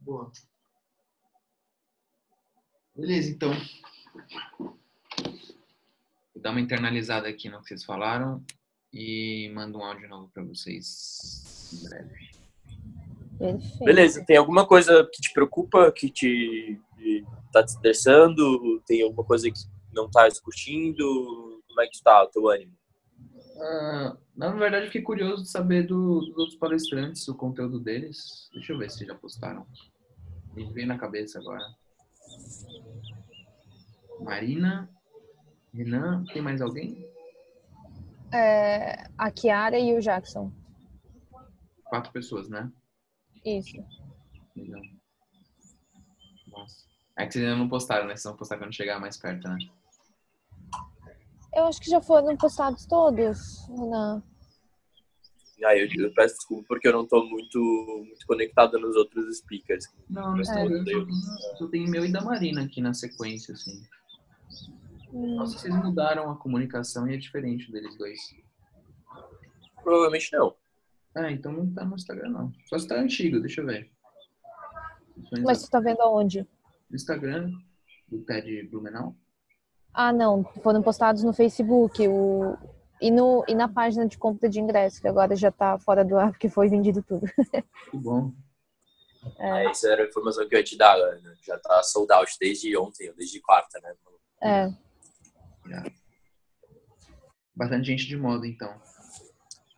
Boa. 0.00 0.32
Beleza, 2.94 3.30
então. 3.30 3.52
Vou 6.34 6.42
dar 6.42 6.50
uma 6.50 6.60
internalizada 6.60 7.28
aqui 7.28 7.48
no 7.48 7.60
que 7.60 7.68
vocês 7.68 7.84
falaram 7.84 8.44
e 8.92 9.50
mando 9.54 9.78
um 9.78 9.84
áudio 9.84 10.08
novo 10.08 10.30
para 10.32 10.42
vocês 10.44 11.72
em 11.72 11.88
breve. 11.88 12.30
Perfeito. 13.38 13.84
Beleza, 13.84 14.24
tem 14.24 14.36
alguma 14.36 14.66
coisa 14.66 15.08
que 15.12 15.20
te 15.20 15.32
preocupa, 15.32 15.92
que 15.92 16.10
te 16.10 16.80
tá 17.52 17.62
te 17.64 17.68
estressando? 17.68 18.80
Tem 18.86 19.02
alguma 19.02 19.24
coisa 19.24 19.50
que 19.50 19.58
não 19.92 20.10
tá 20.10 20.28
curtindo? 20.42 21.62
Como 21.66 21.80
é 21.80 21.86
que 21.86 22.02
tá 22.02 22.24
o 22.24 22.28
teu 22.28 22.48
ânimo? 22.48 22.72
Uh, 23.56 24.16
na 24.36 24.50
verdade, 24.50 24.86
fiquei 24.86 25.02
curioso 25.02 25.42
de 25.42 25.50
saber 25.50 25.84
do, 25.84 26.20
dos 26.20 26.38
outros 26.38 26.56
palestrantes, 26.56 27.26
o 27.28 27.34
conteúdo 27.34 27.80
deles. 27.80 28.48
Deixa 28.52 28.72
eu 28.72 28.78
ver 28.78 28.90
se 28.90 29.04
já 29.04 29.14
postaram. 29.14 29.66
Me 30.54 30.72
veio 30.72 30.86
na 30.86 30.98
cabeça 30.98 31.38
agora. 31.38 31.64
Marina, 34.20 34.88
Renan, 35.72 36.24
tem 36.32 36.42
mais 36.42 36.60
alguém? 36.60 37.08
É, 38.32 39.08
a 39.16 39.30
Kiara 39.30 39.78
e 39.78 39.94
o 39.96 40.00
Jackson. 40.00 40.52
Quatro 41.84 42.12
pessoas, 42.12 42.48
né? 42.48 42.70
Isso. 43.44 43.76
Legal. 44.56 44.82
Nossa. 46.48 46.86
É 47.18 47.26
que 47.26 47.32
vocês 47.32 47.44
ainda 47.44 47.56
não 47.56 47.68
postaram, 47.68 48.06
né? 48.06 48.16
Vocês 48.16 48.24
vão 48.24 48.36
postar 48.36 48.58
quando 48.58 48.74
chegar 48.74 49.00
mais 49.00 49.16
perto, 49.16 49.48
né? 49.48 49.58
Eu 51.54 51.66
acho 51.66 51.80
que 51.80 51.90
já 51.90 52.00
foram 52.00 52.36
postados 52.36 52.86
todos, 52.86 53.66
Renan. 53.68 54.22
Ah, 55.64 55.76
eu, 55.76 55.88
eu, 55.98 56.14
peço 56.14 56.36
desculpa 56.36 56.64
porque 56.68 56.86
eu 56.86 56.92
não 56.92 57.02
estou 57.02 57.28
muito, 57.28 57.58
muito 58.06 58.26
conectado 58.26 58.78
nos 58.78 58.94
outros 58.94 59.38
speakers. 59.38 59.86
Não, 60.08 60.36
não 60.36 60.54
é, 60.54 60.66
eu, 60.66 60.84
eu, 60.86 61.06
eu 61.60 61.68
tenho 61.68 61.90
meu 61.90 62.04
e 62.04 62.12
da 62.12 62.20
Marina 62.20 62.62
aqui 62.62 62.80
na 62.80 62.94
sequência, 62.94 63.54
assim. 63.54 63.82
Hum. 65.12 65.36
Nossa, 65.36 65.58
vocês 65.58 65.74
mudaram 65.74 66.30
a 66.30 66.36
comunicação 66.36 67.08
e 67.08 67.14
é 67.14 67.16
diferente 67.16 67.70
deles 67.70 67.96
dois. 67.96 68.20
Provavelmente 69.82 70.32
não. 70.32 70.54
Ah, 71.14 71.30
então 71.30 71.52
não 71.52 71.72
tá 71.72 71.84
no 71.84 71.96
Instagram, 71.96 72.30
não. 72.30 72.52
Só 72.66 72.78
se 72.78 72.86
tá 72.86 72.96
antigo, 72.96 73.40
deixa 73.40 73.60
eu 73.60 73.66
ver. 73.66 73.90
Mas 75.42 75.58
você 75.58 75.70
tá 75.70 75.80
vendo 75.80 76.00
aonde? 76.00 76.46
No 76.88 76.96
Instagram 76.96 77.50
do 78.06 78.20
TED 78.22 78.68
Blumenau. 78.68 79.16
Ah, 79.92 80.12
não. 80.12 80.44
Foram 80.62 80.82
postados 80.82 81.24
no 81.24 81.32
Facebook 81.32 82.06
o... 82.06 82.56
e, 83.00 83.10
no... 83.10 83.44
e 83.48 83.54
na 83.54 83.68
página 83.68 84.06
de 84.06 84.18
compra 84.18 84.48
de 84.48 84.60
ingresso, 84.60 85.00
que 85.00 85.08
agora 85.08 85.34
já 85.34 85.50
tá 85.50 85.78
fora 85.78 86.04
do 86.04 86.16
ar, 86.16 86.30
porque 86.30 86.48
foi 86.48 86.68
vendido 86.68 87.02
tudo. 87.02 87.26
que 87.90 87.96
bom. 87.96 88.32
É. 89.36 89.66
essa 89.66 89.92
era 89.92 90.04
a 90.04 90.06
informação 90.06 90.48
que 90.48 90.54
eu 90.54 90.58
ia 90.58 90.64
te 90.64 90.78
dar, 90.78 90.96
né? 90.96 91.34
Já 91.42 91.58
tá 91.58 91.82
sold 91.82 92.10
out 92.12 92.32
desde 92.40 92.74
ontem, 92.76 93.12
desde 93.14 93.40
quarta, 93.40 93.78
né? 93.80 93.94
É. 94.40 94.87
é. 95.72 95.92
Bastante 97.54 97.86
gente 97.86 98.06
de 98.06 98.16
moda, 98.16 98.46
então. 98.46 98.80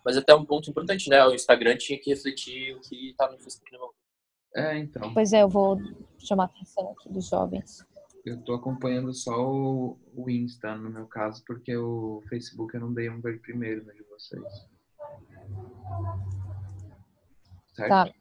Mas 0.05 0.17
até 0.17 0.35
um 0.35 0.45
ponto 0.45 0.71
importante, 0.71 1.09
né? 1.09 1.25
O 1.27 1.35
Instagram 1.35 1.77
tinha 1.77 1.99
que 1.99 2.11
refletir 2.11 2.75
o 2.75 2.81
que 2.81 3.15
tá 3.17 3.31
no 3.31 3.39
Facebook. 3.39 3.95
É, 4.55 4.79
então. 4.79 5.13
Pois 5.15 5.33
é, 5.33 5.43
eu 5.43 5.49
vou 5.49 5.79
chamar 6.19 6.45
a 6.45 6.47
atenção 6.47 6.93
aqui 6.93 7.09
dos 7.09 7.29
jovens. 7.29 7.85
Eu 8.25 8.41
tô 8.43 8.55
acompanhando 8.55 9.15
só 9.15 9.33
o, 9.33 9.99
o 10.15 10.29
Insta, 10.29 10.75
no 10.75 10.91
meu 10.91 11.07
caso, 11.07 11.43
porque 11.47 11.75
o 11.77 12.23
Facebook 12.29 12.75
eu 12.75 12.81
não 12.81 12.93
dei 12.93 13.09
um 13.09 13.21
ver 13.21 13.41
primeiro 13.41 13.85
no 13.85 13.95
de 13.95 14.03
vocês. 14.03 14.45
Certo? 17.75 17.89
Tá, 17.89 18.13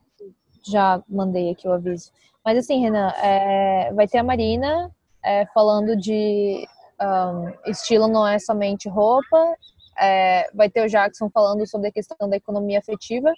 já 0.64 1.04
mandei 1.08 1.52
aqui 1.52 1.68
o 1.68 1.74
aviso. 1.74 2.12
Mas 2.46 2.58
assim, 2.58 2.80
Renan, 2.80 3.10
é, 3.22 3.92
vai 3.94 4.08
ter 4.08 4.20
a 4.20 4.24
Marina 4.24 4.90
é, 5.24 5.46
falando 5.48 5.98
de 5.98 6.66
um, 7.02 7.70
estilo 7.70 8.08
não 8.08 8.28
é 8.28 8.40
somente 8.40 8.90
roupa, 8.90 9.56
é, 10.00 10.50
vai 10.54 10.70
ter 10.70 10.86
o 10.86 10.90
Jackson 10.90 11.30
falando 11.30 11.68
sobre 11.68 11.88
a 11.90 11.92
questão 11.92 12.30
da 12.30 12.38
economia 12.38 12.80
afetiva, 12.80 13.34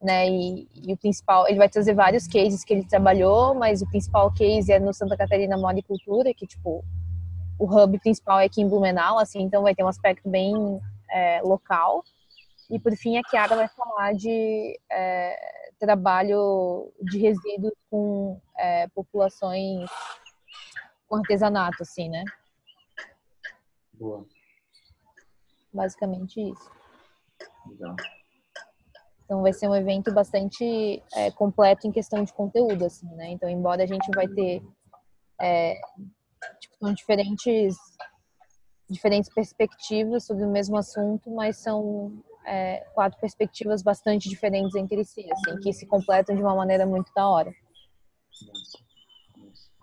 né? 0.00 0.28
E, 0.28 0.68
e, 0.74 0.92
o 0.92 0.96
principal, 0.96 1.46
ele 1.48 1.58
vai 1.58 1.68
trazer 1.68 1.94
vários 1.94 2.26
cases 2.26 2.64
que 2.64 2.72
ele 2.72 2.86
trabalhou, 2.86 3.54
mas 3.54 3.82
o 3.82 3.88
principal 3.88 4.32
case 4.32 4.72
é 4.72 4.78
no 4.78 4.92
Santa 4.92 5.16
Catarina 5.16 5.56
Moda 5.56 5.78
e 5.78 5.82
Cultura, 5.82 6.34
que 6.34 6.46
tipo 6.46 6.84
o 7.58 7.64
hub 7.64 7.98
principal 8.00 8.40
é 8.40 8.46
aqui 8.46 8.60
em 8.60 8.68
Blumenau, 8.68 9.18
assim, 9.18 9.42
então 9.42 9.62
vai 9.62 9.74
ter 9.74 9.84
um 9.84 9.88
aspecto 9.88 10.28
bem 10.28 10.80
é, 11.10 11.40
local. 11.42 12.02
E 12.68 12.78
por 12.78 12.96
fim 12.96 13.18
a 13.18 13.22
Kiara 13.22 13.54
vai 13.54 13.68
falar 13.68 14.14
de 14.14 14.78
é, 14.90 15.36
trabalho 15.78 16.90
de 17.02 17.18
resíduos 17.18 17.74
com 17.90 18.40
é, 18.58 18.88
populações 18.88 19.88
com 21.08 21.16
artesanato, 21.16 21.82
assim, 21.82 22.08
né? 22.08 22.24
Boa 24.02 24.26
basicamente 25.72 26.40
isso. 26.40 26.70
Legal. 27.68 27.96
Então 29.24 29.42
vai 29.42 29.52
ser 29.52 29.68
um 29.68 29.74
evento 29.74 30.12
bastante 30.12 31.02
é, 31.14 31.30
completo 31.30 31.86
em 31.86 31.92
questão 31.92 32.22
de 32.22 32.32
conteúdo, 32.32 32.84
assim, 32.84 33.06
né? 33.14 33.30
Então, 33.30 33.48
embora 33.48 33.82
a 33.82 33.86
gente 33.86 34.10
vai 34.14 34.28
ter 34.28 34.62
é, 35.40 35.80
tipo, 36.60 36.76
são 36.78 36.92
diferentes 36.92 37.74
diferentes 38.90 39.32
perspectivas 39.32 40.24
sobre 40.24 40.44
o 40.44 40.50
mesmo 40.50 40.76
assunto, 40.76 41.30
mas 41.30 41.56
são 41.56 42.22
é, 42.44 42.80
quatro 42.92 43.18
perspectivas 43.18 43.82
bastante 43.82 44.28
diferentes 44.28 44.74
entre 44.74 45.02
si, 45.02 45.26
assim, 45.32 45.58
que 45.60 45.72
se 45.72 45.86
completam 45.86 46.36
de 46.36 46.42
uma 46.42 46.54
maneira 46.54 46.84
muito 46.84 47.10
da 47.14 47.26
hora. 47.26 47.50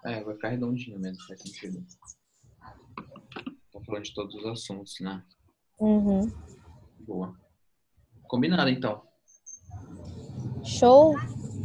É, 0.05 0.23
vai 0.23 0.35
ficar 0.35 0.49
redondinho 0.49 0.99
mesmo, 0.99 1.25
faz 1.25 1.41
sentido. 1.41 1.83
Falando 3.89 4.03
de 4.03 4.13
todos 4.13 4.35
os 4.35 4.45
assuntos, 4.45 4.99
né? 5.01 5.23
Uhum. 5.79 6.31
Boa. 6.99 7.35
Combinado, 8.27 8.69
então. 8.69 9.01
Show? 10.63 11.15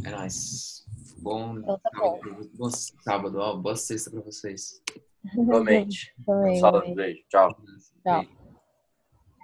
É 0.03 0.09
nóis. 0.09 0.83
Bom, 1.19 1.59
Então 1.59 1.77
tá 1.79 1.91
bom. 1.95 2.19
sábado, 2.19 2.51
bom 2.57 2.69
sábado, 2.69 3.37
ó, 3.37 3.55
boa 3.57 3.75
sexta 3.75 4.09
pra 4.09 4.21
vocês. 4.21 4.81
Igualmente. 5.37 6.15
Também, 6.25 6.59
Fala, 6.59 6.79
também. 6.81 6.95
beijo. 6.95 7.23
Tchau. 7.29 7.55
Tchau. 8.03 8.25